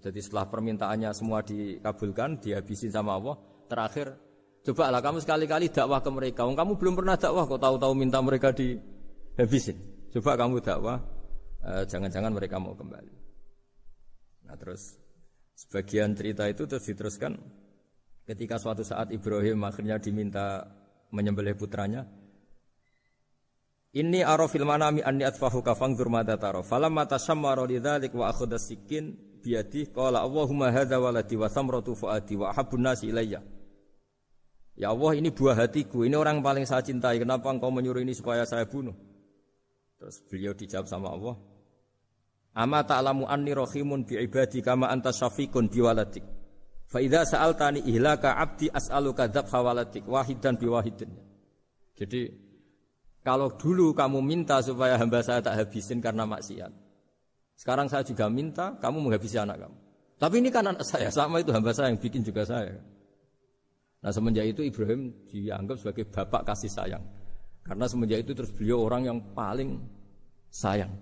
[0.00, 3.36] Jadi setelah permintaannya semua dikabulkan, dihabisin sama Allah,
[3.70, 4.14] terakhir
[4.64, 6.42] coba lah kamu sekali-kali dakwah ke mereka.
[6.46, 9.78] Kamu belum pernah dakwah kok tahu-tahu minta mereka dihabisin.
[10.10, 10.98] Coba kamu dakwah
[11.64, 13.14] Eh, jangan-jangan mereka mau kembali.
[14.44, 15.00] Nah terus
[15.56, 17.40] sebagian cerita itu terus diteruskan
[18.28, 20.68] ketika suatu saat Ibrahim akhirnya diminta
[21.08, 22.04] menyembelih putranya.
[23.94, 26.60] Ini arafil manami anni atfahu kafang durmada taro.
[26.60, 32.48] Falamma tasammara lidzalik wa akhadha sikin biyadi qala Allahumma hadza waladi wa samratu fuadi wa
[32.48, 33.44] ahabbun nasi ilayya.
[34.74, 37.20] Ya Allah ini buah hatiku, ini orang paling saya cintai.
[37.20, 38.96] Kenapa engkau menyuruh ini supaya saya bunuh?
[40.00, 41.38] Terus beliau dijawab sama Allah,
[42.54, 46.22] Ama ta'lamu anni rahimun bi ibadi kama anta syafiqun bi waladik.
[46.86, 51.10] Fa idza sa'altani ihlaka abdi as'aluka dzabha waladik wahidan bi wahidin.
[51.98, 52.30] Jadi
[53.26, 56.70] kalau dulu kamu minta supaya hamba saya tak habisin karena maksiat.
[57.54, 59.76] Sekarang saya juga minta kamu menghabisi anak kamu.
[60.18, 62.78] Tapi ini kan anak saya, sama itu hamba saya yang bikin juga saya.
[64.04, 67.04] Nah semenjak itu Ibrahim dianggap sebagai bapak kasih sayang.
[67.64, 69.80] Karena semenjak itu terus beliau orang yang paling
[70.52, 70.92] sayang.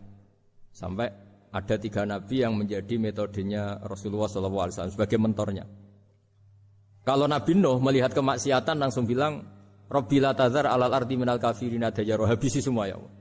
[0.73, 1.11] Sampai
[1.53, 5.69] ada tiga nabi yang menjadi metodenya Rasulullah SAW sebagai mentornya.
[7.03, 9.43] Kalau Nabi Nuh melihat kemaksiatan langsung bilang,
[9.91, 12.31] Robbila tazar alal arti minal kafirina dajaroh.
[12.31, 13.13] Habisi semua ya Allah.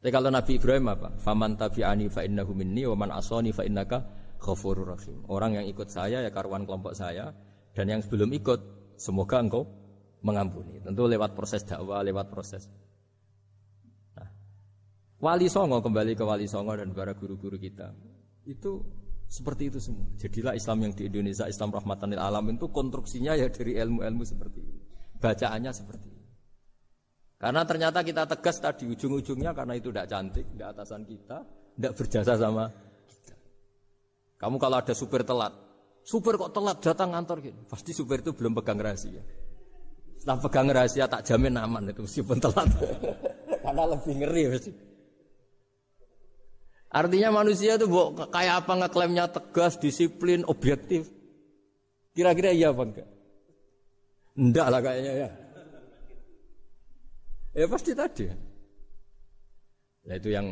[0.00, 1.12] Tapi kalau Nabi Ibrahim apa?
[1.20, 4.00] Faman tabi'ani fa innahu minni wa man asani fa innaka
[4.40, 5.28] ghafurur rahim.
[5.28, 7.36] Orang yang ikut saya ya karuan kelompok saya
[7.76, 8.60] dan yang sebelum ikut
[8.96, 9.68] semoga engkau
[10.24, 10.80] mengampuni.
[10.80, 12.64] Tentu lewat proses dakwah, lewat proses
[15.20, 17.92] Wali Songo kembali ke Wali Songo dan para guru-guru kita
[18.48, 18.80] itu
[19.28, 20.08] seperti itu semua.
[20.16, 24.64] Jadilah Islam yang di Indonesia Islam rahmatan lil alam itu konstruksinya ya dari ilmu-ilmu seperti
[24.64, 24.80] ini.
[25.20, 26.19] Bacaannya seperti ini.
[27.40, 31.40] Karena ternyata kita tegas tadi ujung-ujungnya karena itu tidak cantik, tidak atasan kita,
[31.72, 32.68] tidak berjasa sama
[33.08, 33.34] kita.
[34.36, 35.56] Kamu kalau ada supir telat,
[36.04, 39.24] supir kok telat datang kantor gitu, pasti supir itu belum pegang rahasia.
[40.20, 42.68] Setelah pegang rahasia tak jamin aman itu meskipun telat.
[43.64, 44.72] karena lebih ngeri pasti.
[46.92, 47.88] Artinya manusia itu
[48.34, 51.08] kayak apa ngeklaimnya tegas, disiplin, objektif.
[52.12, 53.08] Kira-kira iya apa enggak?
[54.36, 55.28] Enggak lah kayaknya ya.
[57.50, 58.30] Ya pasti tadi.
[60.06, 60.46] Nah itu yang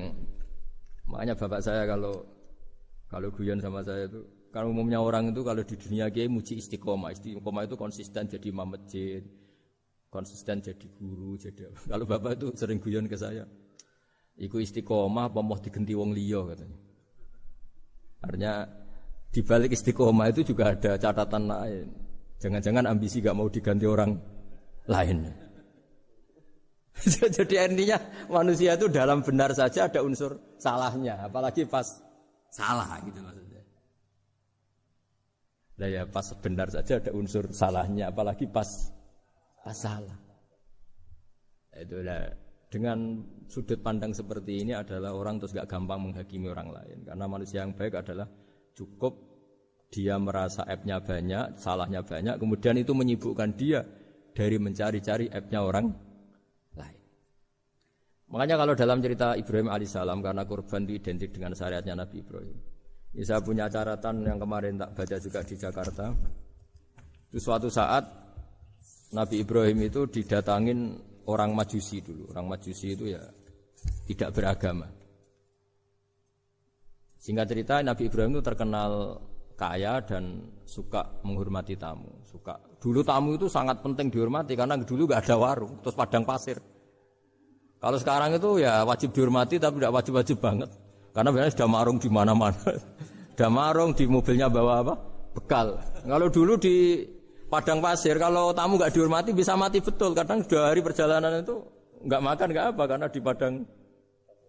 [1.09, 2.27] makanya bapak saya kalau
[3.09, 4.21] kalau guyon sama saya itu
[4.51, 7.15] kalau umumnya orang itu kalau di dunia kiai muji istiqomah.
[7.15, 9.23] Istiqomah itu konsisten jadi imam masjid,
[10.11, 13.47] konsisten jadi guru, jadi kalau bapak itu sering guyon ke saya.
[14.39, 16.79] Iku istiqomah apa mau digenti wong liya katanya.
[18.23, 18.53] Artinya
[19.31, 21.87] di balik istiqomah itu juga ada catatan lain.
[22.39, 24.15] Jangan-jangan ambisi gak mau diganti orang
[24.87, 25.48] lain.
[27.37, 31.87] Jadi intinya manusia itu dalam benar saja ada unsur salahnya, apalagi pas
[32.51, 33.63] salah gitu maksudnya.
[35.79, 38.67] Nah ya pas benar saja ada unsur salahnya, apalagi pas
[39.63, 40.19] pas salah.
[41.79, 42.35] Itulah
[42.69, 47.65] dengan sudut pandang seperti ini adalah orang terus gak gampang menghakimi orang lain karena manusia
[47.65, 48.29] yang baik adalah
[48.77, 49.29] cukup
[49.89, 53.81] dia merasa app-nya banyak, salahnya banyak, kemudian itu menyibukkan dia
[54.37, 55.87] dari mencari-cari app-nya orang.
[58.29, 62.59] Makanya kalau dalam cerita Ibrahim alaihissalam karena korban itu identik dengan syariatnya Nabi Ibrahim.
[63.17, 66.13] Ini saya punya catatan yang kemarin tak baca juga di Jakarta.
[67.33, 68.05] Itu suatu saat
[69.17, 72.29] Nabi Ibrahim itu didatangin orang Majusi dulu.
[72.37, 73.25] Orang Majusi itu ya
[74.05, 74.89] tidak beragama.
[77.17, 79.25] Singkat cerita Nabi Ibrahim itu terkenal
[79.57, 82.13] kaya dan suka menghormati tamu.
[82.29, 86.61] Suka dulu tamu itu sangat penting dihormati karena dulu gak ada warung, terus padang pasir.
[87.79, 90.71] Kalau sekarang itu ya wajib dihormati tapi tidak wajib-wajib banget.
[91.15, 92.59] Karena biasanya sudah marung di mana-mana.
[93.35, 94.95] sudah marung di mobilnya bawa apa?
[95.39, 95.79] Bekal.
[96.03, 97.07] Kalau dulu di
[97.49, 101.65] padang pasir kalau tamu nggak dihormati bisa mati betul kadang dua hari perjalanan itu
[102.05, 103.55] nggak makan nggak apa karena di padang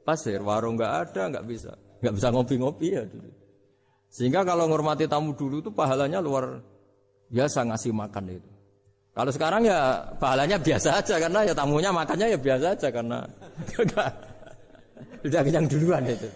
[0.03, 1.71] pasir warung nggak ada nggak bisa
[2.03, 3.31] nggak bisa ngopi-ngopi ya dulu
[4.11, 6.59] sehingga kalau menghormati tamu dulu itu pahalanya luar
[7.31, 8.49] biasa ngasih makan itu
[9.13, 13.17] kalau sekarang ya pahalanya biasa aja karena ya tamunya makannya ya biasa aja karena
[15.25, 16.29] tidak kenyang duluan itu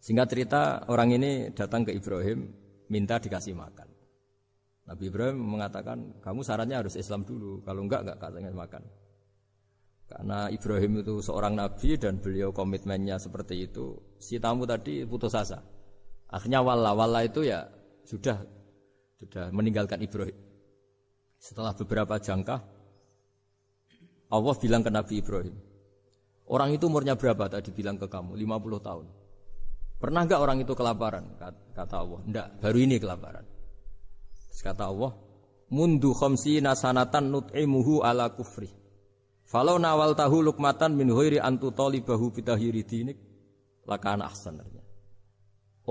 [0.00, 2.48] sehingga cerita orang ini datang ke Ibrahim
[2.88, 3.90] minta dikasih makan
[4.90, 8.82] Nabi Ibrahim mengatakan, kamu syaratnya harus Islam dulu, kalau enggak enggak katanya makan.
[10.10, 15.62] Karena Ibrahim itu seorang nabi dan beliau komitmennya seperti itu, si tamu tadi putus asa.
[16.26, 17.70] Akhirnya wala wala itu ya
[18.02, 18.42] sudah
[19.20, 20.36] sudah meninggalkan Ibrahim.
[21.36, 22.56] Setelah beberapa jangka,
[24.32, 25.56] Allah bilang ke Nabi Ibrahim,
[26.48, 28.36] orang itu umurnya berapa tadi bilang ke kamu?
[28.36, 29.06] 50 tahun.
[30.00, 31.36] Pernah enggak orang itu kelaparan?
[31.76, 33.44] Kata Allah, enggak, baru ini kelaparan.
[34.60, 35.12] Kata Allah,
[35.68, 38.72] mundu khamsi nasanatan nut'imuhu ala kufri.
[39.44, 43.18] Falau nawal tahu lukmatan min huiri antu talibahu bitahiri dinik
[43.82, 44.62] lakana ahsan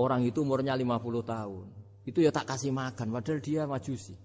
[0.00, 0.96] Orang itu umurnya 50
[1.28, 1.66] tahun.
[2.04, 4.16] Itu ya tak kasih makan padahal dia majusi.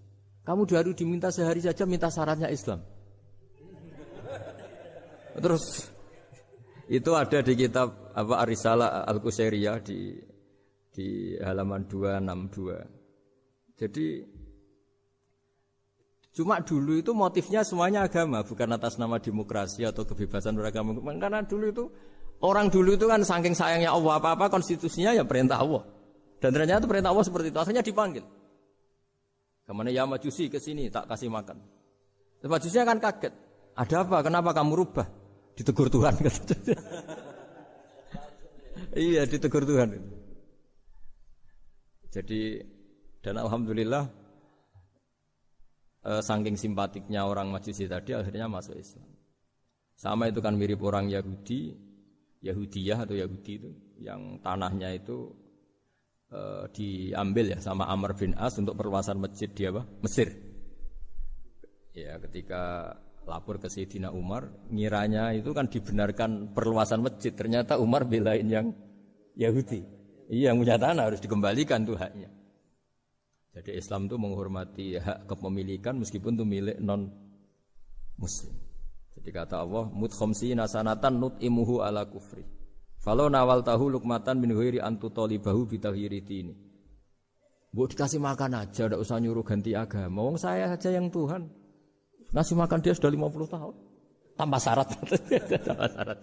[0.45, 2.79] Kamu baru diminta sehari saja minta syaratnya Islam.
[5.35, 5.91] Terus
[6.87, 10.15] itu ada di kitab apa Arisala al Qusairiyah di
[10.95, 13.75] di halaman 262.
[13.75, 14.05] Jadi
[16.35, 20.91] Cuma dulu itu motifnya semuanya agama, bukan atas nama demokrasi atau kebebasan beragama.
[21.15, 21.87] Karena dulu itu
[22.43, 25.87] orang dulu itu kan saking sayangnya Allah apa-apa konstitusinya ya perintah Allah.
[26.45, 27.57] Dan ternyata perintah Allah seperti itu.
[27.57, 28.21] Akhirnya dipanggil.
[29.65, 31.57] Ke mana ya majusi ke sini tak kasih makan.
[32.45, 33.33] Majusinya kan kaget.
[33.73, 34.21] Ada apa?
[34.21, 35.09] Kenapa kamu rubah?
[35.57, 36.13] Ditegur Tuhan.
[39.09, 39.97] iya ditegur Tuhan.
[42.13, 42.61] Jadi
[43.25, 44.05] dan alhamdulillah
[46.05, 49.09] eh, saking simpatiknya orang Majusi tadi akhirnya masuk Islam.
[49.97, 51.73] Sama itu kan mirip orang Yahudi,
[52.45, 55.33] Yahudiyah atau Yahudi itu yang tanahnya itu
[56.31, 59.85] eh, diambil ya sama Amr bin As untuk perluasan masjid di apa?
[60.01, 60.31] Mesir.
[61.95, 62.91] Ya, ketika
[63.25, 67.31] lapor ke Sayyidina Umar, ngiranya itu kan dibenarkan perluasan masjid.
[67.33, 68.75] Ternyata Umar belain yang
[69.35, 69.81] Yahudi.
[70.29, 72.29] Iya, yang punya tanah harus dikembalikan tuh haknya.
[73.55, 77.07] Jadi Islam itu menghormati hak kepemilikan meskipun itu milik non
[78.19, 78.51] muslim.
[79.15, 82.43] Jadi kata Allah, mut khomsi nasanatan nut imuhu ala kufri.
[83.05, 86.57] Falau nawal tahu lukmatan min huiri antu tolibahu bitahiri ini.
[87.69, 90.25] Bu dikasih makan aja, tidak usah nyuruh ganti agama.
[90.25, 91.45] Wong saya saja yang Tuhan.
[92.33, 93.75] Ngasih makan dia sudah 50 tahun.
[94.33, 94.87] Tambah syarat.
[95.69, 96.19] Tambah syarat.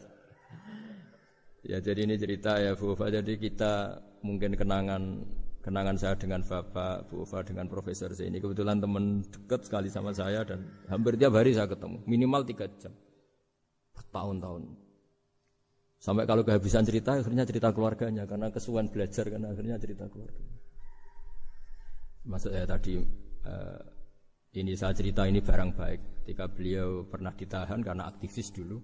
[1.63, 5.23] Ya jadi ini cerita ya Bu Jadi kita mungkin kenangan
[5.63, 10.11] kenangan saya dengan Bapak, Bu Ufa dengan Profesor saya ini kebetulan teman dekat sekali sama
[10.11, 12.91] saya dan hampir tiap hari saya ketemu minimal tiga jam
[13.95, 14.92] bertahun-tahun
[16.03, 20.43] sampai kalau kehabisan cerita akhirnya cerita keluarganya karena kesuwan belajar karena akhirnya cerita keluarga
[22.27, 22.99] maksud saya tadi
[23.47, 23.81] uh,
[24.59, 28.83] ini saya cerita ini barang baik ketika beliau pernah ditahan karena aktivis dulu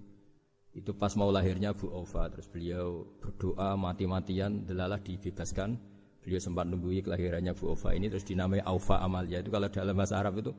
[0.79, 5.99] itu pas mau lahirnya Bu Ova terus beliau berdoa mati-matian delalah dibebaskan
[6.29, 9.41] Beliau sempat nunggui kelahirannya Bu Ova ini terus dinamai Aufa Amalia.
[9.41, 10.53] Itu kalau dalam bahasa Arab itu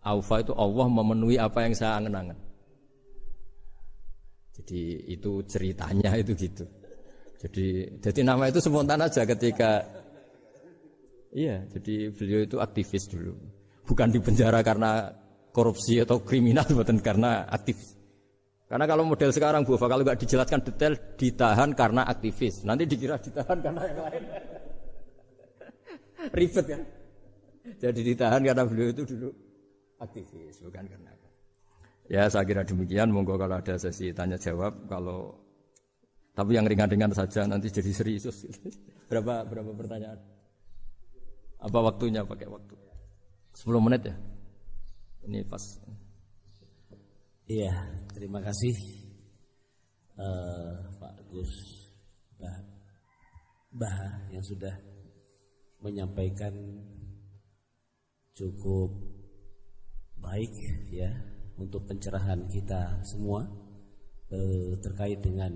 [0.00, 2.40] Aufa itu Allah memenuhi apa yang saya angen-angen.
[4.60, 6.68] Jadi itu ceritanya itu gitu.
[7.40, 9.80] Jadi jadi nama itu spontan aja ketika
[11.30, 13.38] Iya, jadi beliau itu aktivis dulu.
[13.86, 15.14] Bukan di penjara karena
[15.54, 17.94] korupsi atau kriminal, bukan karena aktivis.
[18.66, 22.62] Karena kalau model sekarang Bu, kalau nggak dijelaskan detail, ditahan karena aktivis.
[22.62, 24.22] Nanti dikira ditahan karena yang lain.
[26.38, 26.82] Ribet kan?
[27.78, 29.30] Jadi ditahan karena beliau itu dulu
[29.98, 31.19] aktivis, bukan karena.
[32.10, 33.14] Ya saya kira demikian.
[33.14, 35.38] Monggo kalau ada sesi tanya jawab, kalau
[36.34, 38.26] tapi yang ringan-ringan saja nanti jadi serius.
[39.10, 40.18] berapa berapa pertanyaan?
[41.62, 42.74] Apa waktunya pakai waktu?
[43.54, 44.14] 10 menit ya?
[45.22, 45.62] Ini pas.
[47.46, 47.74] Iya,
[48.14, 48.74] terima kasih
[50.16, 51.52] uh, Pak Gus
[52.40, 52.56] Bah,
[53.76, 54.00] bah
[54.32, 54.72] yang sudah
[55.84, 56.56] menyampaikan
[58.32, 58.88] cukup
[60.16, 60.48] baik
[60.88, 61.12] ya
[61.60, 63.44] untuk pencerahan kita semua
[64.32, 65.52] eh, terkait dengan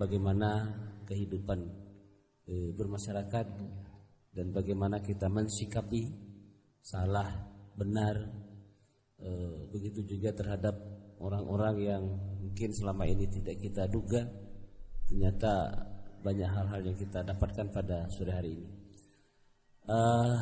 [0.00, 0.72] bagaimana
[1.04, 1.60] kehidupan
[2.48, 3.46] eh, bermasyarakat
[4.32, 6.08] dan bagaimana kita mensikapi
[6.80, 7.28] salah
[7.76, 8.16] benar
[9.20, 10.74] eh, begitu juga terhadap
[11.20, 12.02] orang-orang yang
[12.40, 14.24] mungkin selama ini tidak kita duga
[15.04, 15.84] ternyata
[16.24, 18.68] banyak hal-hal yang kita dapatkan pada sore hari ini.
[19.88, 20.36] Uh,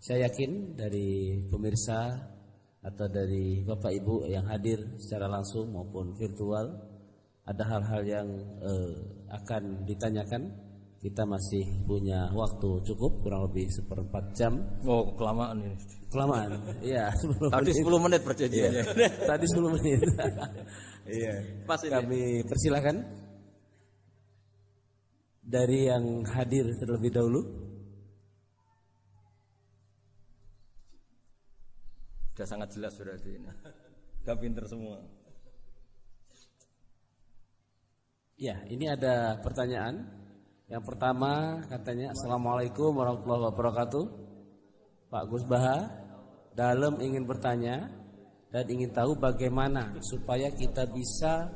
[0.00, 2.16] saya yakin dari pemirsa
[2.82, 6.92] atau dari Bapak Ibu yang hadir secara langsung maupun virtual
[7.42, 8.28] ada hal-hal yang
[8.62, 8.94] uh,
[9.30, 10.70] akan ditanyakan.
[11.02, 14.62] Kita masih punya waktu cukup kurang lebih seperempat jam.
[14.86, 15.74] Oh kelamaan ini.
[16.06, 16.54] Kelamaan,
[16.94, 17.10] iya.
[17.50, 18.84] Tadi 10 menit perjanjiannya.
[18.94, 19.10] Iya.
[19.26, 19.98] Tadi 10 menit.
[21.02, 21.34] Iya.
[21.66, 21.90] Pas ini.
[21.90, 22.94] Kami persilahkan
[25.42, 27.61] dari yang hadir terlebih dahulu.
[32.32, 33.50] Sudah sangat jelas berarti ini.
[34.24, 35.04] Sudah pinter semua.
[38.40, 40.08] Ya, ini ada pertanyaan.
[40.64, 44.04] Yang pertama katanya Assalamualaikum warahmatullahi wabarakatuh.
[45.12, 45.92] Pak Gus Baha,
[46.56, 47.92] dalam ingin bertanya
[48.48, 51.52] dan ingin tahu bagaimana supaya kita bisa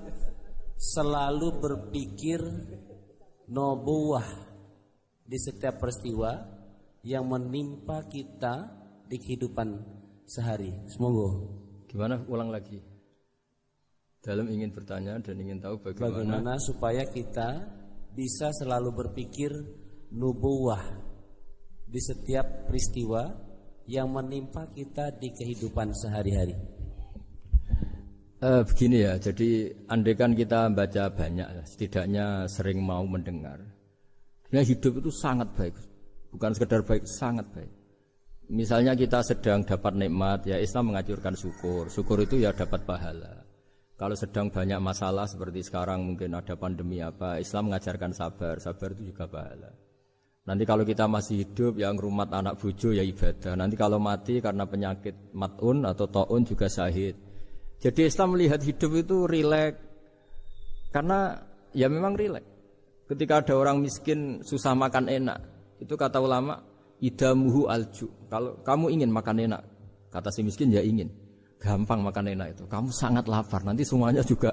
[0.76, 2.44] selalu berpikir
[3.48, 4.28] nobuah
[5.24, 6.36] di setiap peristiwa
[7.00, 8.68] yang menimpa kita
[9.08, 9.68] di kehidupan
[10.26, 10.74] sehari.
[10.90, 11.46] Semoga.
[11.86, 12.82] Gimana ulang lagi?
[14.20, 17.62] Dalam ingin bertanya dan ingin tahu bagaimana, bagaimana supaya kita
[18.10, 19.54] bisa selalu berpikir
[20.10, 20.82] nubuwah
[21.86, 23.22] di setiap peristiwa
[23.86, 26.58] yang menimpa kita di kehidupan sehari-hari.
[28.42, 33.62] Uh, begini ya, jadi andaikan kita baca banyak, setidaknya sering mau mendengar.
[34.44, 35.74] Sebenarnya hidup itu sangat baik,
[36.34, 37.70] bukan sekedar baik, sangat baik.
[38.46, 41.90] Misalnya kita sedang dapat nikmat, ya Islam mengajurkan syukur.
[41.90, 43.42] Syukur itu ya dapat pahala.
[43.96, 49.10] Kalau sedang banyak masalah seperti sekarang mungkin ada pandemi apa, Islam mengajarkan sabar, sabar itu
[49.10, 49.72] juga pahala.
[50.46, 53.58] Nanti kalau kita masih hidup yang rumat anak bujo ya ibadah.
[53.58, 57.18] Nanti kalau mati karena penyakit matun atau taun juga syahid.
[57.82, 59.82] Jadi Islam melihat hidup itu rileks.
[60.94, 61.34] Karena
[61.74, 62.46] ya memang rileks.
[63.10, 65.40] Ketika ada orang miskin susah makan enak,
[65.82, 66.62] itu kata ulama
[67.00, 68.08] idamuhu alju.
[68.28, 69.62] Kalau kamu ingin makan enak,
[70.10, 71.12] kata si miskin ya ingin
[71.60, 72.64] gampang makan enak itu.
[72.68, 74.52] Kamu sangat lapar, nanti semuanya juga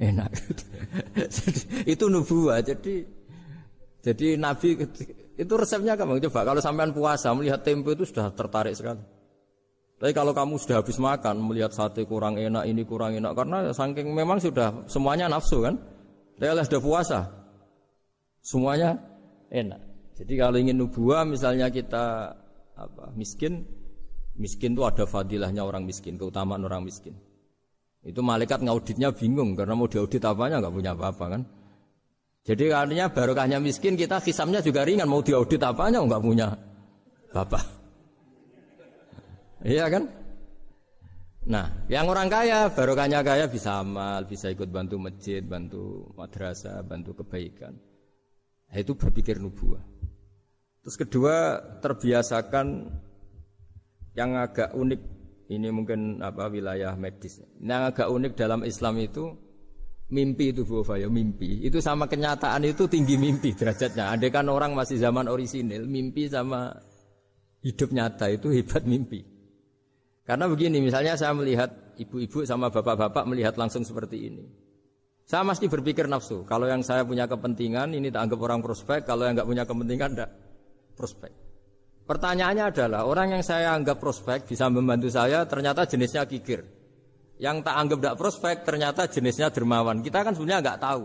[0.00, 0.30] enak.
[1.34, 2.60] jadi, itu nubuah.
[2.64, 2.94] Jadi
[4.06, 4.78] jadi Nabi
[5.36, 9.02] itu resepnya kamu coba kalau sampean puasa melihat tempe itu sudah tertarik sekali.
[9.96, 14.12] Tapi kalau kamu sudah habis makan melihat sate kurang enak ini kurang enak karena saking
[14.12, 15.74] memang sudah semuanya nafsu kan.
[16.36, 17.20] Saya sudah puasa,
[18.44, 19.00] semuanya
[19.48, 19.85] enak.
[20.16, 22.32] Jadi kalau ingin nubuah misalnya kita
[22.76, 23.64] apa miskin
[24.36, 27.16] Miskin itu ada fadilahnya orang miskin, keutamaan orang miskin.
[28.04, 31.42] Itu malaikat ngauditnya bingung karena mau diaudit apanya nggak punya apa-apa kan.
[32.46, 36.52] Jadi artinya barokahnya miskin kita hisamnya juga ringan mau diaudit apanya nggak punya
[37.32, 37.64] bapak.
[39.66, 40.04] Iya kan?
[41.46, 47.22] Nah, yang orang kaya, barokahnya kaya bisa amal, bisa ikut bantu masjid, bantu madrasah, bantu
[47.22, 47.74] kebaikan.
[48.66, 49.82] Nah, itu berpikir nubuah.
[50.86, 52.86] Terus kedua, terbiasakan
[54.14, 55.00] yang agak unik
[55.50, 57.42] ini mungkin apa wilayah medis.
[57.58, 59.34] Yang agak unik dalam Islam itu
[60.14, 61.66] mimpi itu Bu ya mimpi.
[61.66, 64.14] Itu sama kenyataan itu tinggi mimpi derajatnya.
[64.14, 66.70] Andai kan orang masih zaman orisinil, mimpi sama
[67.66, 69.26] hidup nyata itu hebat mimpi.
[70.22, 74.46] Karena begini, misalnya saya melihat ibu-ibu sama bapak-bapak melihat langsung seperti ini.
[75.26, 76.46] Saya mesti berpikir nafsu.
[76.46, 79.02] Kalau yang saya punya kepentingan, ini tak anggap orang prospek.
[79.02, 80.45] Kalau yang nggak punya kepentingan, tidak
[80.96, 81.32] prospek.
[82.06, 86.62] Pertanyaannya adalah orang yang saya anggap prospek bisa membantu saya ternyata jenisnya kikir.
[87.36, 90.00] Yang tak anggap tidak prospek ternyata jenisnya dermawan.
[90.00, 91.04] Kita kan sebenarnya nggak tahu.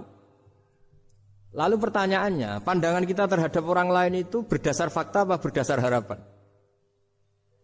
[1.51, 6.23] Lalu pertanyaannya, pandangan kita terhadap orang lain itu berdasar fakta apa berdasar harapan?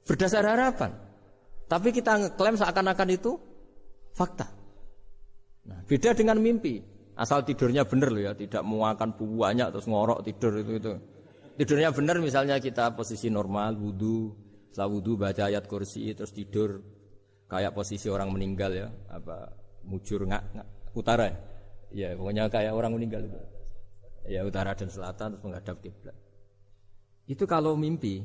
[0.04, 0.92] Berdasar harapan.
[1.72, 3.40] Tapi kita ngeklaim seakan-akan itu
[4.12, 4.52] fakta.
[5.72, 6.84] Nah, beda dengan mimpi.
[7.16, 10.92] Asal tidurnya benar loh ya, tidak muakan banyak terus ngorok tidur itu itu.
[11.58, 14.30] Tidurnya benar misalnya kita posisi normal, wudhu,
[14.70, 16.86] setelah wudhu baca ayat kursi terus tidur
[17.50, 21.38] kayak posisi orang meninggal ya, apa mujur nggak, utara ya,
[21.90, 23.40] ya pokoknya kayak orang meninggal itu.
[24.28, 26.14] Ya utara dan selatan terus menghadap kiblat.
[27.26, 28.22] Itu kalau mimpi,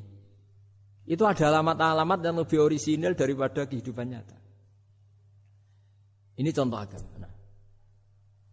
[1.09, 4.39] itu ada alamat-alamat yang lebih orisinil daripada kehidupan nyata.
[6.37, 7.09] Ini contoh agama.
[7.16, 7.32] Nah,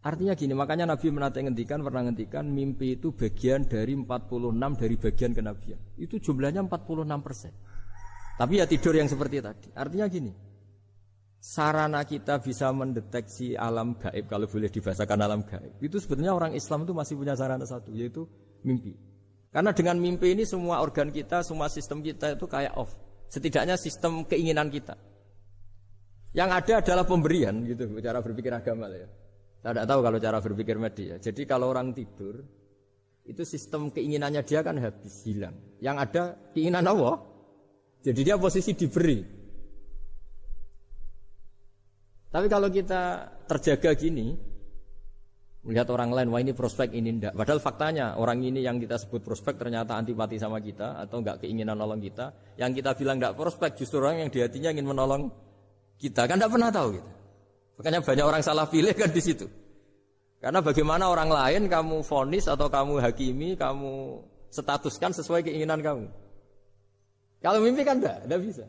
[0.09, 5.31] Artinya gini, makanya Nabi menata ngendikan, pernah ngendikan mimpi itu bagian dari 46 dari bagian
[5.37, 5.77] kenabian.
[6.01, 7.53] Itu jumlahnya 46 persen.
[8.41, 9.69] Tapi ya tidur yang seperti tadi.
[9.77, 10.33] Artinya gini,
[11.37, 15.77] sarana kita bisa mendeteksi alam gaib kalau boleh dibahasakan alam gaib.
[15.77, 18.25] Itu sebetulnya orang Islam itu masih punya sarana satu, yaitu
[18.65, 18.97] mimpi.
[19.53, 22.97] Karena dengan mimpi ini semua organ kita, semua sistem kita itu kayak off.
[23.29, 24.97] Setidaknya sistem keinginan kita.
[26.33, 29.05] Yang ada adalah pemberian gitu, cara berpikir agama ya.
[29.59, 31.19] Saya tidak tahu kalau cara berpikir media.
[31.19, 32.39] Jadi kalau orang tidur,
[33.27, 35.53] itu sistem keinginannya dia kan habis hilang.
[35.83, 36.23] Yang ada
[36.55, 37.19] keinginan Allah.
[37.99, 39.19] Jadi dia posisi diberi.
[42.29, 44.31] Tapi kalau kita terjaga gini,
[45.67, 47.35] melihat orang lain, wah ini prospek ini ndak.
[47.35, 51.75] Padahal faktanya orang ini yang kita sebut prospek ternyata antipati sama kita atau enggak keinginan
[51.75, 52.55] nolong kita.
[52.55, 55.27] Yang kita bilang enggak prospek justru orang yang di hatinya ingin menolong
[55.99, 56.23] kita.
[56.31, 57.18] Kan enggak pernah tahu gitu.
[57.79, 59.47] Makanya banyak orang salah pilih kan di situ.
[60.43, 64.19] Karena bagaimana orang lain kamu fonis atau kamu hakimi, kamu
[64.51, 66.11] statuskan sesuai keinginan kamu.
[67.39, 68.65] Kalau mimpi kan enggak, enggak bisa.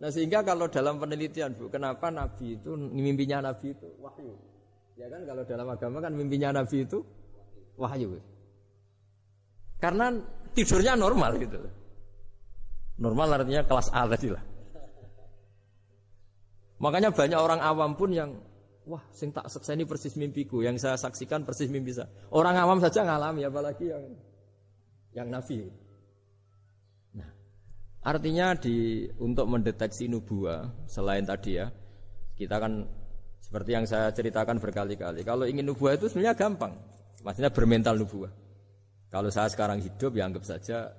[0.00, 4.32] Nah sehingga kalau dalam penelitian Bu, kenapa Nabi itu mimpinya Nabi itu wahyu?
[4.96, 7.04] Ya kan kalau dalam agama kan mimpinya Nabi itu
[7.76, 8.16] wahyu.
[9.76, 10.16] Karena
[10.56, 11.58] tidurnya normal gitu.
[12.98, 14.42] Normal artinya kelas A tadi lah.
[16.78, 18.38] Makanya banyak orang awam pun yang
[18.88, 22.08] wah sing tak sekseni persis mimpiku, yang saya saksikan persis mimpi saya.
[22.32, 24.04] Orang awam saja ngalami apalagi yang
[25.12, 25.66] yang nabi.
[27.18, 27.30] Nah,
[28.06, 31.68] artinya di untuk mendeteksi nubuah selain tadi ya,
[32.38, 32.86] Kita kan
[33.42, 35.26] seperti yang saya ceritakan berkali-kali.
[35.26, 36.70] Kalau ingin nubuah itu sebenarnya gampang.
[37.26, 38.30] Maksudnya bermental nubuah.
[39.10, 40.94] Kalau saya sekarang hidup ya anggap saja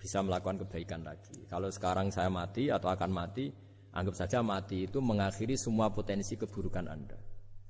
[0.00, 1.44] bisa melakukan kebaikan lagi.
[1.50, 3.52] Kalau sekarang saya mati atau akan mati,
[3.92, 7.18] anggap saja mati itu mengakhiri semua potensi keburukan Anda.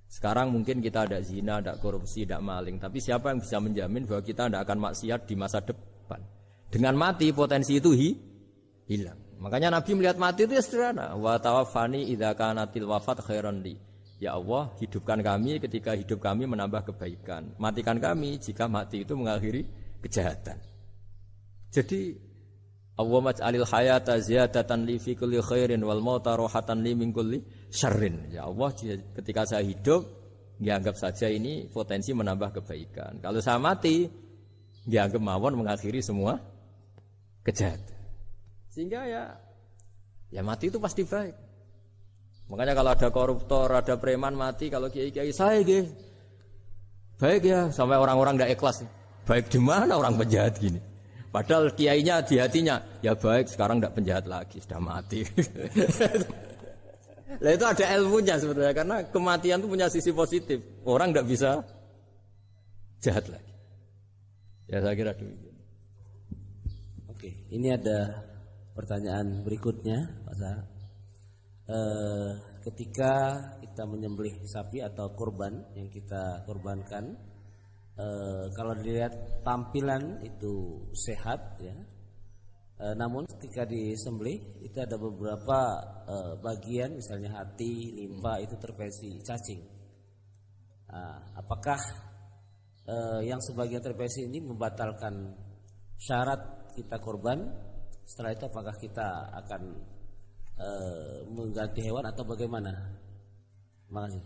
[0.09, 4.25] Sekarang mungkin kita ada zina, ada korupsi, ada maling, tapi siapa yang bisa menjamin bahwa
[4.25, 6.25] kita tidak akan maksiat di masa depan?
[6.73, 8.17] Dengan mati potensi itu hi,
[8.89, 9.21] hilang.
[9.39, 11.15] Makanya Nabi melihat mati itu ya sederhana.
[11.15, 13.79] Wa tawaffani idza kanatil wafat khairan li.
[14.19, 17.55] Ya Allah, hidupkan kami ketika hidup kami menambah kebaikan.
[17.55, 19.63] Matikan kami jika mati itu mengakhiri
[20.03, 20.59] kejahatan.
[21.71, 22.19] Jadi
[22.99, 27.39] Allah maj'alil hayata ziyadatan li fi kulli khairin wal mauta rohatan li min kulli
[27.71, 28.27] syarrin.
[28.35, 28.75] Ya Allah,
[29.15, 30.03] ketika saya hidup,
[30.59, 33.23] dianggap saja ini potensi menambah kebaikan.
[33.23, 34.11] Kalau saya mati,
[34.83, 36.43] dianggap mawon mengakhiri semua
[37.47, 37.95] kejahatan.
[38.67, 39.25] Sehingga ya
[40.35, 41.35] ya mati itu pasti baik.
[42.51, 45.87] Makanya kalau ada koruptor, ada preman mati, kalau kiai-kiai saya gitu.
[47.21, 48.77] Baik ya, sampai orang-orang tidak ikhlas.
[49.29, 50.81] Baik di mana orang penjahat gini?
[51.29, 55.21] Padahal kiainya di hatinya, ya baik sekarang tidak penjahat lagi, sudah mati.
[57.29, 60.65] Nah itu ada ilmunya sebenarnya karena kematian itu punya sisi positif.
[60.89, 61.61] Orang tidak bisa
[63.05, 63.53] jahat lagi.
[64.69, 65.57] Ya saya kira demikian.
[67.13, 68.25] Oke, ini ada
[68.73, 70.53] pertanyaan berikutnya, Pak Sa.
[71.69, 72.31] Eh,
[72.65, 73.13] ketika
[73.61, 77.13] kita menyembelih sapi atau kurban yang kita kurbankan,
[77.99, 81.77] eh, kalau dilihat tampilan itu sehat, ya.
[82.79, 85.59] Eh, namun ketika disembelih itu ada beberapa
[86.07, 89.63] eh, bagian, misalnya hati, limpa itu terpesi cacing.
[90.89, 91.81] Nah, apakah
[92.87, 95.35] eh, yang sebagian terpesi ini membatalkan
[95.99, 97.43] syarat kita korban
[98.09, 99.09] setelah itu apakah kita
[99.45, 99.63] akan
[100.57, 100.69] e,
[101.29, 102.73] mengganti hewan atau bagaimana?
[103.93, 104.25] Makasih.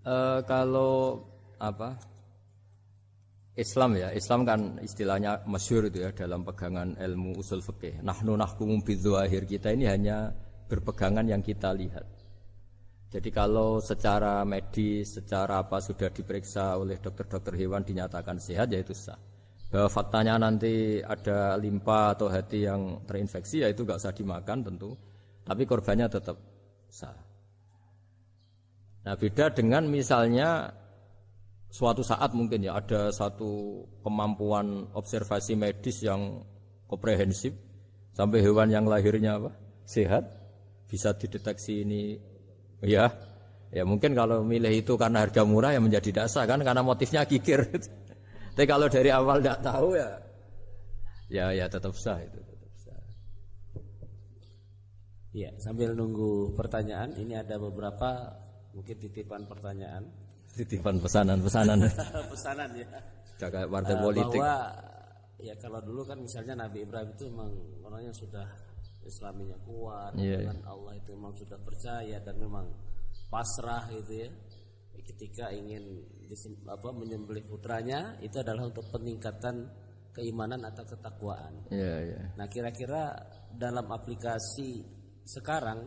[0.00, 0.14] E,
[0.48, 1.20] kalau
[1.60, 2.00] apa?
[3.58, 7.98] Islam ya, Islam kan istilahnya masyur itu ya dalam pegangan ilmu usul fikih.
[8.06, 9.42] Nahnu nahkumu bidzahir.
[9.42, 10.30] Kita ini hanya
[10.70, 12.06] berpegangan yang kita lihat.
[13.10, 18.94] Jadi kalau secara medis, secara apa sudah diperiksa oleh dokter-dokter hewan dinyatakan sehat ya itu
[18.94, 19.18] sah.
[19.66, 24.94] Bahwa faktanya nanti ada limpa atau hati yang terinfeksi ya itu nggak usah dimakan tentu.
[25.42, 26.38] Tapi korbannya tetap
[26.86, 27.18] sah.
[29.10, 30.70] Nah beda dengan misalnya
[31.70, 36.42] suatu saat mungkin ya ada satu kemampuan observasi medis yang
[36.90, 37.54] komprehensif
[38.12, 39.54] sampai hewan yang lahirnya apa
[39.86, 40.26] sehat
[40.90, 42.18] bisa dideteksi ini
[42.82, 43.14] ya
[43.70, 47.62] ya mungkin kalau milih itu karena harga murah ya menjadi dasar kan karena motifnya kikir
[48.60, 50.10] Tapi kalau dari awal tidak tahu ya,
[51.30, 52.36] ya ya tetap sah itu.
[52.36, 53.00] Tetap sah.
[55.30, 58.36] Ya sambil nunggu pertanyaan, ini ada beberapa
[58.74, 60.12] mungkin titipan pertanyaan.
[60.56, 61.78] Titipan pesanan-pesanan.
[62.32, 62.88] pesanan ya.
[63.38, 64.40] Jaga partai uh, politik.
[64.40, 64.58] Bahwa
[65.40, 67.50] ya kalau dulu kan misalnya Nabi Ibrahim itu memang
[67.86, 68.46] orangnya sudah
[69.00, 70.72] Islaminya kuat, yeah, dengan yeah.
[70.76, 72.68] Allah itu memang sudah percaya dan memang
[73.32, 74.30] pasrah gitu ya
[75.10, 76.06] ketika ingin
[76.68, 79.66] apa menyembelih putranya itu adalah untuk peningkatan
[80.14, 81.66] keimanan atau ketakwaan.
[81.70, 82.24] Yeah, yeah.
[82.38, 83.14] Nah, kira-kira
[83.54, 84.82] dalam aplikasi
[85.26, 85.86] sekarang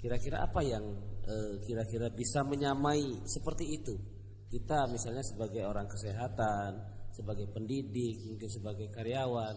[0.00, 0.84] kira-kira apa yang
[1.28, 3.94] eh, kira-kira bisa menyamai seperti itu?
[4.50, 6.70] Kita misalnya sebagai orang kesehatan,
[7.14, 9.56] sebagai pendidik, mungkin sebagai karyawan,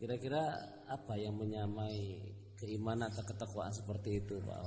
[0.00, 0.40] kira-kira
[0.88, 2.22] apa yang menyamai
[2.56, 4.62] keimanan atau ketakwaan seperti itu, Pak?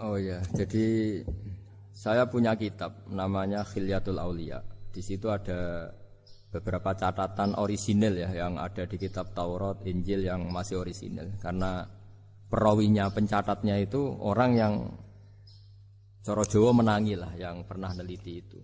[0.00, 1.20] Oh ya, jadi
[1.96, 4.60] saya punya kitab namanya Khilyatul Aulia.
[4.92, 5.92] Di situ ada
[6.52, 11.84] beberapa catatan orisinil ya yang ada di kitab Taurat, Injil yang masih orisinil karena
[12.46, 14.74] perawinya pencatatnya itu orang yang
[16.26, 18.58] Coro Jawa menangi lah yang pernah neliti itu.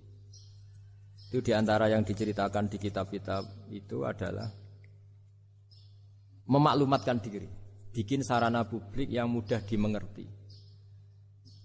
[1.31, 4.51] Itu di antara yang diceritakan di kitab-kitab itu adalah
[6.51, 7.49] memaklumatkan diri,
[7.95, 10.27] bikin sarana publik yang mudah dimengerti.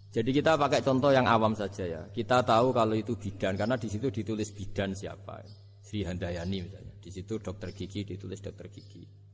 [0.07, 2.01] Jadi kita pakai contoh yang awam saja ya.
[2.13, 5.43] Kita tahu kalau itu bidan karena di situ ditulis bidan siapa.
[5.83, 6.93] Sri Handayani misalnya.
[6.97, 9.26] Di situ dokter gigi ditulis dokter gigi.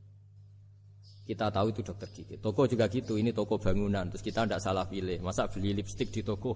[1.24, 2.36] Kita tahu itu dokter gigi.
[2.36, 3.16] Toko juga gitu.
[3.16, 4.12] Ini toko bangunan.
[4.12, 5.24] Terus kita tidak salah pilih.
[5.24, 6.52] Masa beli lipstick di toko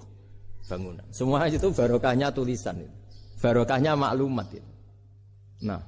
[0.68, 1.08] bangunan.
[1.08, 2.84] Semua itu barokahnya tulisan.
[2.84, 2.92] Itu.
[3.40, 4.70] Barokahnya maklumat itu.
[5.64, 5.80] Nah,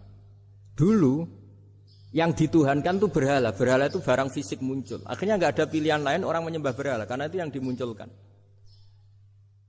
[0.72, 1.28] dulu
[2.16, 3.52] yang dituhankan itu berhala.
[3.52, 5.04] Berhala itu barang fisik muncul.
[5.04, 8.08] Akhirnya nggak ada pilihan lain orang menyembah berhala karena itu yang dimunculkan.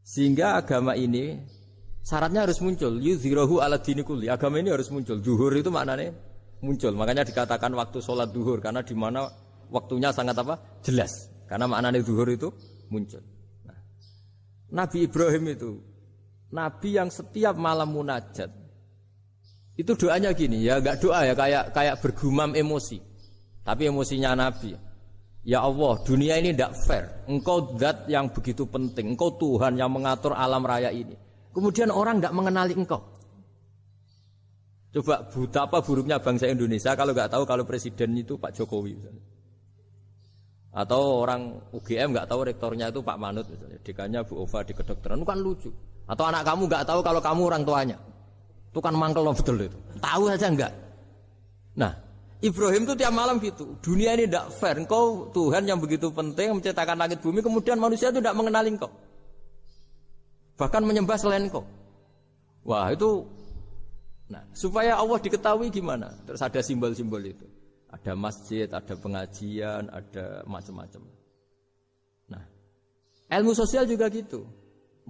[0.07, 1.35] Sehingga agama ini
[1.99, 2.95] syaratnya harus muncul.
[2.95, 4.31] Yuzhirohu ala dinikuli.
[4.31, 5.19] Agama ini harus muncul.
[5.19, 6.30] Duhur itu maknanya
[6.61, 6.93] muncul.
[6.95, 9.27] Makanya dikatakan waktu sholat duhur karena di mana
[9.69, 10.81] waktunya sangat apa?
[10.85, 11.29] Jelas.
[11.49, 12.47] Karena maknanya duhur itu
[12.87, 13.19] muncul.
[13.67, 13.77] Nah,
[14.71, 15.91] Nabi Ibrahim itu
[16.51, 18.51] nabi yang setiap malam munajat
[19.79, 22.99] itu doanya gini ya nggak doa ya kayak kayak bergumam emosi
[23.63, 24.75] tapi emosinya nabi
[25.47, 30.35] ya Allah dunia ini tidak fair engkau zat yang begitu penting engkau Tuhan yang mengatur
[30.35, 31.15] alam raya ini
[31.55, 32.99] kemudian orang tidak mengenali engkau
[34.91, 39.23] coba buta apa buruknya bangsa Indonesia kalau nggak tahu kalau presiden itu Pak Jokowi misalnya
[40.71, 45.19] atau orang UGM nggak tahu rektornya itu Pak Manut misalnya, dekannya Bu Ova di kedokteran,
[45.19, 45.69] itu kan lucu.
[46.07, 47.97] Atau anak kamu nggak tahu kalau kamu orang tuanya,
[48.71, 49.75] itu kan mangkel loh betul itu.
[49.99, 50.73] Tahu saja nggak.
[51.75, 51.91] Nah,
[52.39, 53.75] Ibrahim itu tiap malam gitu.
[53.83, 54.79] Dunia ini tidak fair.
[54.79, 58.91] Engkau Tuhan yang begitu penting menciptakan langit bumi, kemudian manusia itu tidak mengenali engkau.
[60.55, 61.67] Bahkan menyembah selain engkau.
[62.63, 63.27] Wah itu,
[64.31, 66.15] nah supaya Allah diketahui gimana?
[66.23, 67.43] Terus ada simbol-simbol itu.
[67.91, 71.03] Ada masjid, ada pengajian, ada macam-macam.
[72.31, 72.43] Nah,
[73.35, 74.47] ilmu sosial juga gitu.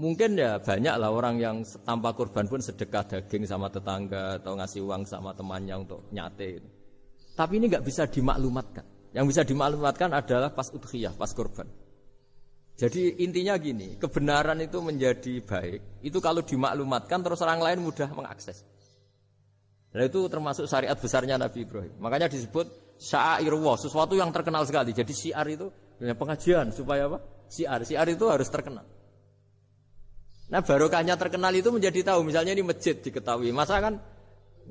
[0.01, 4.81] Mungkin ya banyak lah orang yang tanpa korban pun sedekah daging sama tetangga atau ngasih
[4.81, 6.57] uang sama temannya untuk nyate.
[7.37, 9.13] Tapi ini nggak bisa dimaklumatkan.
[9.13, 11.69] Yang bisa dimaklumatkan adalah pas udhiyah, pas korban.
[12.79, 16.01] Jadi intinya gini, kebenaran itu menjadi baik.
[16.01, 18.65] Itu kalau dimaklumatkan terus orang lain mudah mengakses.
[19.91, 21.91] Dan itu termasuk syariat besarnya Nabi Ibrahim.
[21.99, 24.95] Makanya disebut syairullah, sesuatu yang terkenal sekali.
[24.95, 25.67] Jadi syiar itu
[25.99, 27.19] punya pengajian supaya apa?
[27.51, 28.87] Syiar, syiar itu harus terkenal.
[30.51, 32.27] Nah barokahnya terkenal itu menjadi tahu.
[32.27, 33.51] Misalnya ini masjid diketahui.
[33.51, 33.99] Masa kan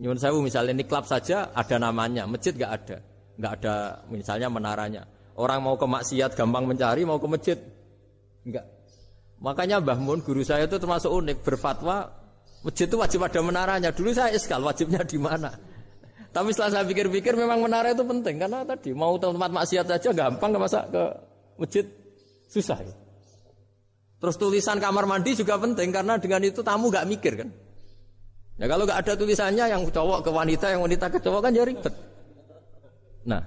[0.01, 2.97] nyun sewu misalnya ini klub saja ada namanya, masjid gak ada,
[3.37, 3.75] nggak ada
[4.09, 5.03] misalnya menaranya.
[5.37, 7.59] Orang mau ke maksiat gampang mencari, mau ke masjid
[8.45, 8.69] enggak.
[9.41, 12.13] Makanya Mbah Mun guru saya itu termasuk unik berfatwa
[12.61, 13.91] Masjid itu wajib ada menaranya.
[13.93, 15.49] Dulu saya iskal wajibnya di mana.
[16.31, 20.55] Tapi setelah saya pikir-pikir memang menara itu penting karena tadi mau tempat maksiat saja gampang
[20.55, 21.03] nggak masa ke
[21.59, 21.85] masjid
[22.47, 22.79] susah.
[22.79, 22.95] Ya.
[24.21, 27.49] Terus tulisan kamar mandi juga penting karena dengan itu tamu nggak mikir kan.
[28.61, 31.65] Ya kalau nggak ada tulisannya yang cowok ke wanita, yang wanita ke cowok kan ya
[31.67, 31.95] ribet.
[33.27, 33.43] Nah,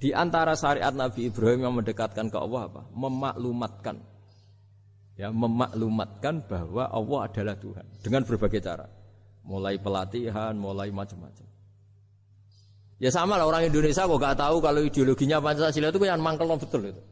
[0.00, 2.82] di antara syariat Nabi Ibrahim yang mendekatkan ke Allah apa?
[2.96, 4.00] Memaklumatkan
[5.20, 7.84] ya memaklumatkan bahwa Allah adalah Tuhan.
[8.00, 8.88] Dengan berbagai cara.
[9.44, 11.44] Mulai pelatihan mulai macam-macam.
[13.00, 16.88] Ya sama lah orang Indonesia kok gak tahu kalau ideologinya Pancasila itu yang mangkel betul
[16.88, 17.02] itu.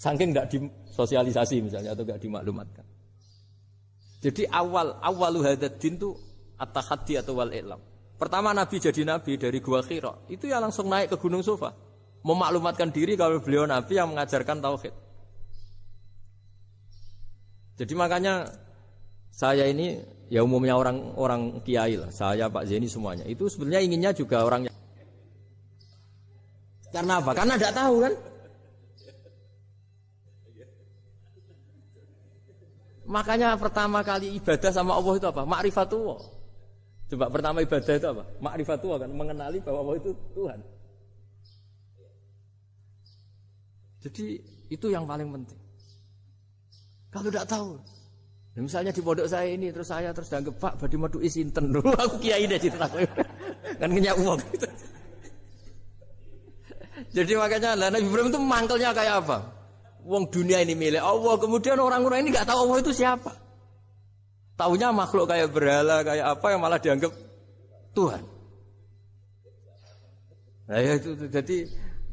[0.00, 2.84] Saking nggak disosialisasi misalnya atau nggak dimaklumatkan.
[4.20, 6.16] Jadi awal awal hadadin itu
[6.56, 7.80] at-tahaddi atau wal ilam.
[8.16, 10.12] Pertama Nabi jadi Nabi dari Gua Khira.
[10.28, 11.72] Itu ya langsung naik ke Gunung Sofa.
[12.24, 15.09] Memaklumatkan diri kalau beliau Nabi yang mengajarkan tauhid
[17.80, 18.52] jadi makanya
[19.32, 23.24] saya ini ya umumnya orang orang kiai lah, saya Pak Zeni semuanya.
[23.24, 24.68] Itu sebenarnya inginnya juga orang
[26.90, 27.30] karena apa?
[27.32, 28.14] Karena tidak tahu kan.
[33.10, 35.42] Makanya pertama kali ibadah sama Allah itu apa?
[35.42, 36.20] Ma'rifatullah.
[37.10, 38.22] Coba pertama ibadah itu apa?
[38.38, 40.60] Ma'rifatullah kan mengenali bahwa Allah itu Tuhan.
[44.04, 44.26] Jadi
[44.70, 45.59] itu yang paling penting.
[47.10, 47.70] Kalau tidak tahu.
[48.54, 51.94] Ya, misalnya di pondok saya ini terus saya terus dianggap Pak badi madu isinten dulu
[52.02, 52.90] aku kiai deh cerita
[53.78, 54.66] kan punya uang gitu.
[57.16, 59.38] Jadi makanya lah Nabi Ibrahim itu mangkelnya kayak apa?
[60.02, 61.38] Uang dunia ini milik Allah.
[61.38, 63.32] Kemudian orang-orang ini nggak tahu Allah itu siapa.
[64.58, 67.12] Taunya makhluk kayak berhala kayak apa yang malah dianggap
[67.96, 68.22] Tuhan.
[70.70, 71.56] Nah ya itu jadi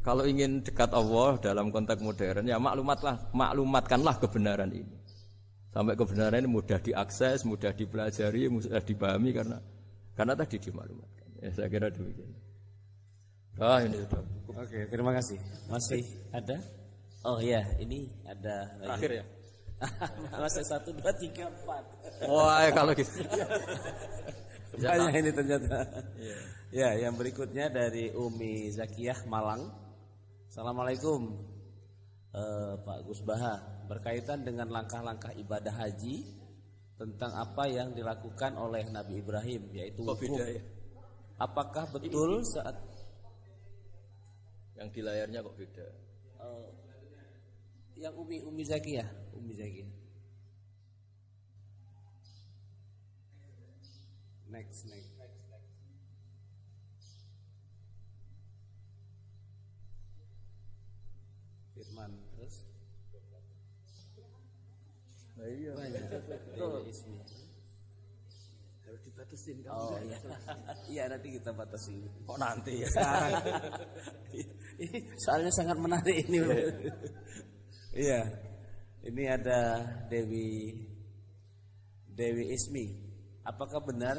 [0.02, 4.96] kalau ingin dekat Allah dalam konteks modern ya maklumatlah, maklumatkanlah kebenaran ini.
[5.68, 9.58] Sampai kebenaran ini mudah diakses, mudah dipelajari, mudah dipahami karena
[10.16, 11.28] karena tadi dimaklumatkan.
[11.38, 12.32] Ya, saya kira demikian.
[13.58, 14.54] Ah ini sudah cukup.
[14.64, 15.38] Oke, terima kasih.
[15.66, 16.56] Masih ada?
[17.26, 18.70] Oh ya, ini ada.
[18.78, 19.24] Terakhir ya.
[20.42, 21.84] Masih satu, dua, tiga, empat.
[22.26, 23.22] Wah, ya, kalau gitu.
[24.78, 25.86] Banyak ini ternyata.
[26.18, 26.38] Ya.
[26.74, 29.70] ya, yang berikutnya dari Umi Zakiyah Malang.
[30.58, 31.38] Assalamualaikum
[32.34, 36.34] uh, Pak Gus Baha berkaitan dengan langkah-langkah ibadah haji
[36.98, 40.34] tentang apa yang dilakukan oleh Nabi Ibrahim yaitu wukuf.
[41.38, 42.74] Apakah betul saat
[44.74, 45.86] yang di layarnya kok beda?
[46.42, 46.66] Uh,
[47.94, 49.06] yang Umi Umi Zaki ya,
[49.38, 49.86] Umi Zaki.
[54.50, 55.17] Next, next.
[61.78, 62.54] Firman terus?
[65.38, 65.70] Nah, iya.
[65.78, 66.02] Banyak
[66.58, 66.82] oh.
[66.82, 67.22] ismi
[68.88, 70.18] harus dibatasin kan oh iya.
[70.96, 71.96] Iya nanti kita batasi.
[72.24, 72.88] Kok nanti ya?
[75.28, 76.40] Soalnya sangat menarik ini
[77.92, 78.24] iya.
[79.04, 79.60] Ini ada
[80.08, 80.72] Dewi
[82.08, 82.86] Dewi Ismi.
[83.46, 84.16] Apakah benar?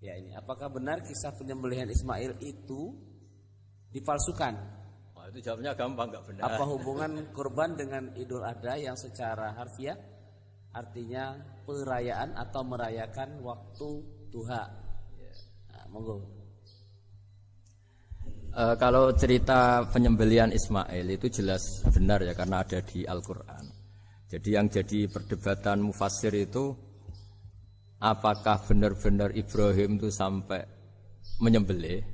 [0.00, 2.92] Ya ini, apakah benar kisah penyembelihan Ismail itu
[3.92, 4.83] dipalsukan?
[5.24, 6.42] Wah, itu jawabnya gampang nggak benar.
[6.52, 9.96] Apa hubungan kurban dengan Idul Adha yang secara harfiah
[10.76, 11.32] artinya
[11.64, 14.68] perayaan atau merayakan waktu duha?
[15.72, 16.20] Nah, monggo.
[18.52, 23.64] E, kalau cerita penyembelian Ismail itu jelas benar ya karena ada di Al-Qur'an.
[24.28, 26.76] Jadi yang jadi perdebatan mufassir itu
[27.96, 30.68] apakah benar-benar Ibrahim itu sampai
[31.40, 32.13] menyembelih?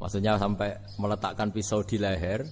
[0.00, 2.48] Maksudnya sampai meletakkan pisau di leher?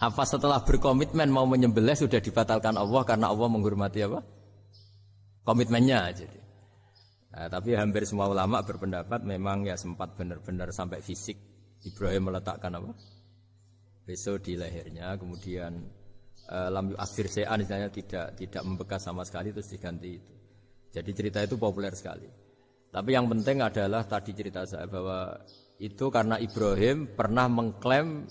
[0.00, 4.24] Apa setelah berkomitmen mau menyembelih sudah dibatalkan Allah karena Allah menghormati apa?
[5.44, 6.40] Komitmennya jadi.
[7.30, 11.36] Nah, tapi hampir semua ulama berpendapat memang ya sempat benar-benar sampai fisik
[11.84, 12.96] Ibrahim meletakkan apa?
[14.08, 15.84] Besok di lehernya, kemudian
[16.48, 20.32] uh, lam akhir se'an misalnya tidak tidak membekas sama sekali terus diganti itu.
[20.90, 22.26] Jadi cerita itu populer sekali.
[22.90, 25.38] Tapi yang penting adalah tadi cerita saya bahwa
[25.80, 28.28] itu karena Ibrahim pernah mengklaim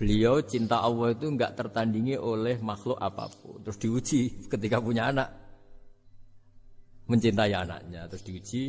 [0.00, 3.60] beliau cinta Allah itu enggak tertandingi oleh makhluk apa pun.
[3.60, 5.28] Terus diuji ketika punya anak
[7.04, 8.08] mencintai anaknya.
[8.08, 8.62] Terus diuji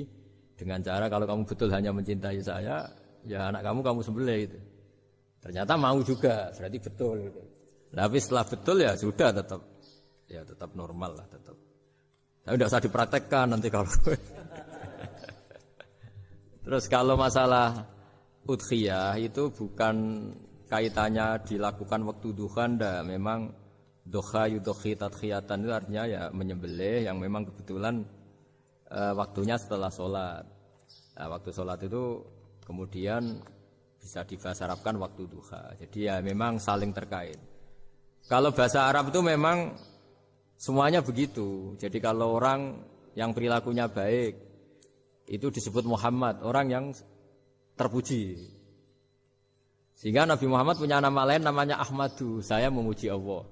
[0.59, 2.83] dengan cara kalau kamu betul hanya mencintai saya,
[3.23, 4.59] ya anak kamu kamu sembelih itu.
[5.39, 7.15] Ternyata mau juga, berarti betul.
[7.31, 7.41] Gitu.
[7.95, 9.61] Tapi setelah betul ya sudah tetap
[10.27, 11.55] ya tetap normal lah tetap.
[12.43, 13.87] Tapi tidak usah dipraktekkan nanti kalau.
[16.67, 18.00] Terus kalau masalah
[18.47, 19.95] udhiyah itu bukan
[20.71, 23.51] kaitannya dilakukan waktu duha ndak memang
[24.07, 28.01] doha yudhi tadkhiyatan itu artinya ya menyembelih yang memang kebetulan
[28.89, 30.43] e, waktunya setelah sholat.
[31.11, 32.23] Nah, waktu sholat itu
[32.71, 33.41] Kemudian
[33.99, 35.75] bisa dibahasa Arabkan waktu duha.
[35.75, 37.35] Jadi ya memang saling terkait.
[38.31, 39.75] Kalau bahasa Arab itu memang
[40.55, 41.75] semuanya begitu.
[41.75, 42.79] Jadi kalau orang
[43.17, 44.39] yang perilakunya baik
[45.27, 46.85] itu disebut Muhammad, orang yang
[47.81, 48.37] terpuji.
[49.97, 53.45] Sehingga Nabi Muhammad punya nama lain namanya Ahmadu, saya memuji Allah.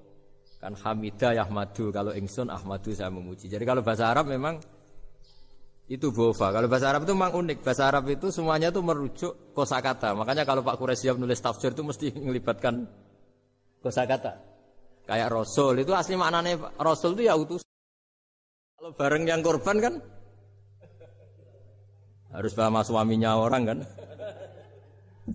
[0.58, 3.50] Kan Hamidah Ahmadu, kalau Ingsun Ahmadu saya memuji.
[3.50, 4.58] Jadi kalau bahasa Arab memang
[5.90, 6.54] itu bofa.
[6.54, 7.66] Kalau bahasa Arab itu memang unik.
[7.66, 10.14] Bahasa Arab itu semuanya itu merujuk kosakata.
[10.14, 12.86] Makanya kalau Pak Quraisy menulis tafsir itu mesti melibatkan
[13.82, 14.38] kosakata.
[15.10, 17.66] Kayak Rasul itu asli maknanya Rasul itu ya utus.
[18.78, 19.94] Kalau bareng yang korban kan
[22.30, 23.78] harus sama suaminya orang kan.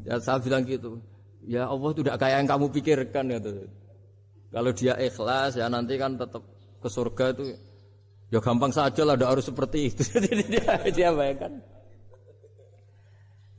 [0.04, 1.00] Ya saya bilang gitu.
[1.46, 3.70] Ya Allah tidak kayak yang kamu pikirkan gitu.
[4.52, 6.44] Kalau dia ikhlas ya nanti kan tetap
[6.82, 7.56] ke surga itu
[8.34, 10.04] Ya gampang saja lah, tidak harus seperti itu.
[10.52, 11.62] Dia, dia bayangkan.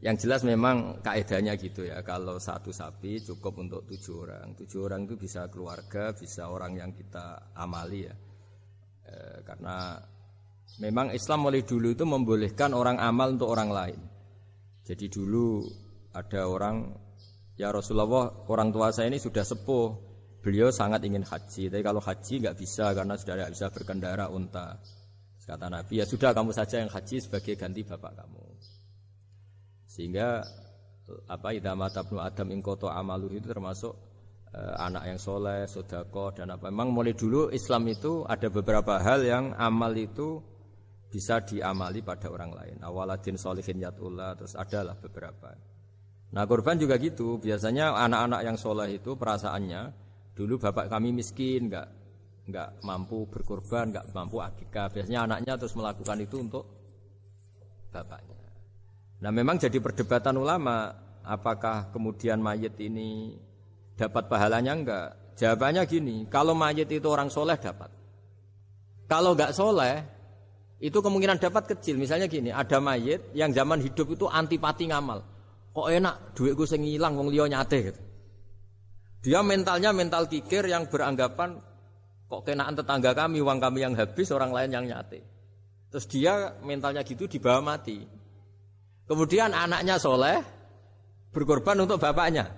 [0.02, 2.02] Yang jelas memang kaedahnya gitu ya.
[2.02, 4.52] Kalau satu sapi cukup untuk tujuh orang.
[4.58, 8.14] Tujuh orang itu bisa keluarga, bisa orang yang kita amali ya.
[9.06, 9.14] E,
[9.46, 9.96] karena
[10.82, 14.00] memang Islam mulai dulu itu membolehkan orang amal untuk orang lain.
[14.84, 15.64] Jadi dulu
[16.16, 16.96] ada orang
[17.60, 20.06] ya Rasulullah orang tua saya ini sudah sepuh
[20.46, 24.78] beliau sangat ingin haji, tapi kalau haji nggak bisa karena sudah tidak bisa berkendara unta.
[25.46, 28.46] Kata Nabi, ya sudah kamu saja yang haji sebagai ganti bapak kamu.
[29.86, 30.42] Sehingga
[31.30, 33.94] apa idama tabnu adam ingkoto amalu itu termasuk
[34.50, 36.66] eh, anak yang soleh, sodako dan apa.
[36.66, 40.42] Memang mulai dulu Islam itu ada beberapa hal yang amal itu
[41.10, 42.76] bisa diamali pada orang lain.
[42.82, 45.54] Awaladin solihin yatullah terus adalah beberapa.
[46.34, 47.38] Nah korban juga gitu.
[47.38, 50.06] Biasanya anak-anak yang soleh itu perasaannya
[50.36, 51.88] Dulu bapak kami miskin, nggak
[52.52, 54.92] nggak mampu berkorban, nggak mampu akikah.
[54.92, 56.64] Biasanya anaknya terus melakukan itu untuk
[57.88, 58.36] bapaknya.
[59.24, 60.92] Nah memang jadi perdebatan ulama,
[61.24, 63.32] apakah kemudian mayit ini
[63.96, 65.08] dapat pahalanya enggak?
[65.40, 67.88] Jawabannya gini, kalau mayit itu orang soleh dapat.
[69.08, 70.04] Kalau nggak soleh,
[70.84, 71.96] itu kemungkinan dapat kecil.
[71.96, 75.24] Misalnya gini, ada mayit yang zaman hidup itu antipati ngamal.
[75.76, 78.00] Kok enak, duit gue sengilang, wong liya nyate gitu.
[79.28, 81.60] Dia mentalnya mental kikir yang beranggapan
[82.32, 85.20] kok kenaan tetangga kami, uang kami yang habis, orang lain yang nyate.
[85.92, 88.08] Terus dia mentalnya gitu dibawa mati.
[89.04, 90.40] Kemudian anaknya soleh
[91.36, 92.56] berkorban untuk bapaknya.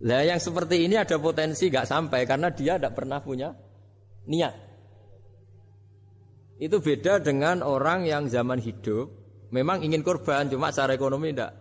[0.00, 3.52] Lah yang seperti ini ada potensi gak sampai karena dia tidak pernah punya
[4.24, 4.56] niat.
[6.56, 9.19] Itu beda dengan orang yang zaman hidup
[9.50, 11.52] memang ingin korban cuma secara ekonomi tidak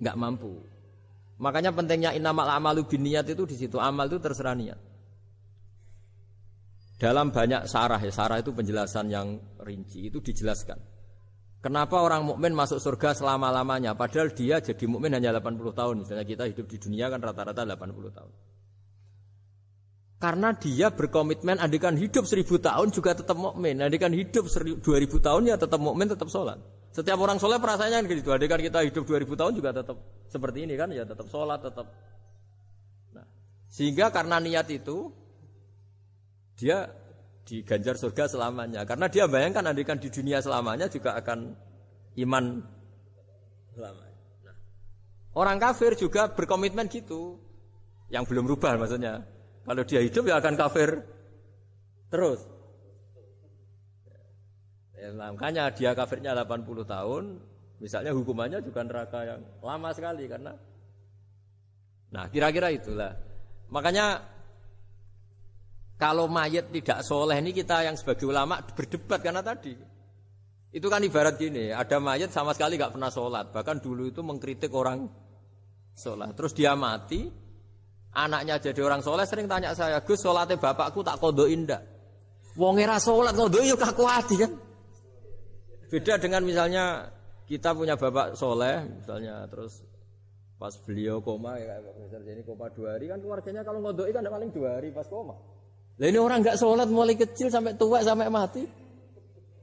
[0.00, 0.58] nggak mampu.
[1.40, 3.76] Makanya pentingnya inamal amalu biniyat itu di situ.
[3.80, 4.80] Amal itu terserah niat.
[7.00, 10.76] Dalam banyak sarah ya, sarah itu penjelasan yang rinci itu dijelaskan.
[11.60, 15.94] Kenapa orang mukmin masuk surga selama-lamanya padahal dia jadi mukmin hanya 80 tahun.
[16.04, 18.32] Misalnya kita hidup di dunia kan rata-rata 80 tahun.
[20.20, 24.52] Karena dia berkomitmen andikan hidup seribu tahun juga tetap mukmin, andikan hidup
[24.84, 26.60] dua ribu tahun ya tetap mukmin, tetap sholat.
[26.92, 28.28] Setiap orang sholat perasaannya kan gitu.
[28.28, 29.96] Andikan kita hidup dua ribu tahun juga tetap
[30.28, 31.88] seperti ini kan, ya tetap sholat, tetap.
[33.16, 33.24] Nah,
[33.72, 35.08] sehingga karena niat itu
[36.60, 36.92] dia
[37.48, 38.84] diganjar surga selamanya.
[38.84, 41.56] Karena dia bayangkan andikan di dunia selamanya juga akan
[42.20, 42.60] iman
[43.72, 44.20] selamanya.
[44.44, 44.56] Nah,
[45.32, 47.40] orang kafir juga berkomitmen gitu,
[48.12, 49.39] yang belum rubah maksudnya.
[49.70, 50.98] Kalau dia hidup ya akan kafir
[52.10, 52.42] terus.
[54.98, 57.38] Ya, makanya dia kafirnya 80 tahun,
[57.78, 60.58] misalnya hukumannya juga neraka yang lama sekali karena
[62.10, 63.14] Nah, kira-kira itulah.
[63.70, 64.18] Makanya
[65.94, 69.78] kalau mayat tidak soleh ini kita yang sebagai ulama berdebat karena tadi.
[70.74, 73.54] Itu kan ibarat gini, ada mayat sama sekali nggak pernah sholat.
[73.54, 75.06] Bahkan dulu itu mengkritik orang
[75.94, 76.34] sholat.
[76.34, 77.30] Terus dia mati,
[78.10, 81.82] Anaknya jadi orang soleh sering tanya saya, Gus sholatnya bapakku tak kodoin ndak?
[82.58, 84.50] Wong era sholat kodoin yuk kaku hati kan?
[85.86, 87.06] Beda dengan misalnya
[87.46, 89.86] kita punya bapak soleh, misalnya terus
[90.58, 94.26] pas beliau koma ya kayak Profesor ini koma dua hari kan keluarganya kalau ngodoi kan
[94.26, 95.38] paling dua hari pas koma.
[96.02, 98.66] Lah ini orang nggak sholat mulai kecil sampai tua sampai mati.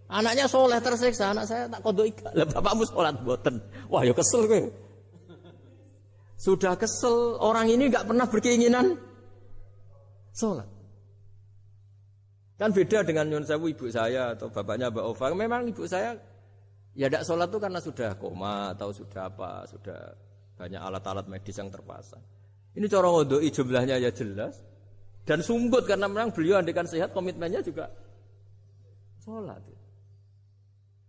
[0.08, 2.16] Anaknya soleh tersiksa, anak saya tak kodoi.
[2.32, 3.60] Lah bapakmu sholat boten.
[3.91, 4.87] Wah ya kesel gue.
[6.38, 8.94] Sudah kesel, orang ini nggak pernah berkeinginan
[10.38, 10.70] sholat.
[12.58, 15.34] Kan beda dengan Nyun Sewu ibu saya atau bapaknya Mbak Ova.
[15.34, 16.14] Memang ibu saya
[16.94, 20.14] ya tidak sholat itu karena sudah koma atau sudah apa, sudah
[20.58, 22.22] banyak alat-alat medis yang terpasang.
[22.74, 24.62] Ini cara ngodoi jumlahnya ya jelas.
[25.26, 27.90] Dan sungguh karena memang beliau andikan sehat komitmennya juga
[29.26, 29.76] sholat.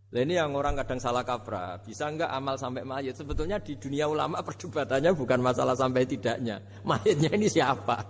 [0.08, 1.84] Nah ini yang orang kadang salah kaprah.
[1.84, 3.12] Bisa enggak amal sampai mayat?
[3.12, 6.64] Sebetulnya di dunia ulama perdebatannya bukan masalah sampai tidaknya.
[6.88, 8.08] Mayatnya ini siapa?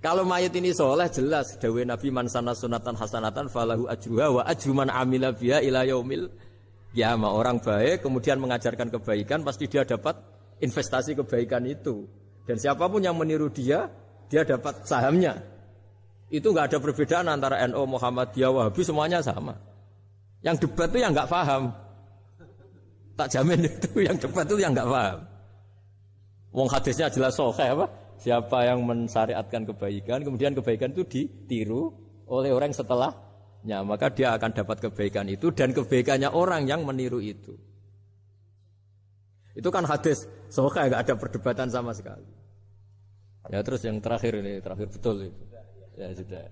[0.00, 4.88] Kalau mayat ini soleh jelas dawe Nabi man sana sunatan hasanatan falahu ajruha wa ajruman
[4.88, 6.32] amila biha ila yaumil
[6.90, 10.18] Ya, orang baik kemudian mengajarkan kebaikan pasti dia dapat
[10.58, 12.10] investasi kebaikan itu.
[12.42, 13.86] Dan siapa pun yang meniru dia,
[14.26, 15.38] dia dapat sahamnya.
[16.34, 19.54] Itu enggak ada perbedaan antara NU, Muhammadiyah, Wahabi semuanya sama.
[20.40, 21.62] Yang debat itu yang nggak paham.
[23.16, 25.18] Tak jamin itu yang debat itu yang nggak paham.
[26.50, 27.86] Wong hadisnya jelas sohe apa?
[28.20, 31.94] Siapa yang mensyariatkan kebaikan, kemudian kebaikan itu ditiru
[32.28, 37.56] oleh orang setelahnya, maka dia akan dapat kebaikan itu dan kebaikannya orang yang meniru itu.
[39.56, 42.28] Itu kan hadis sohe nggak ada perdebatan sama sekali.
[43.50, 45.42] Ya terus yang terakhir ini terakhir betul itu.
[45.96, 46.44] Ya sudah.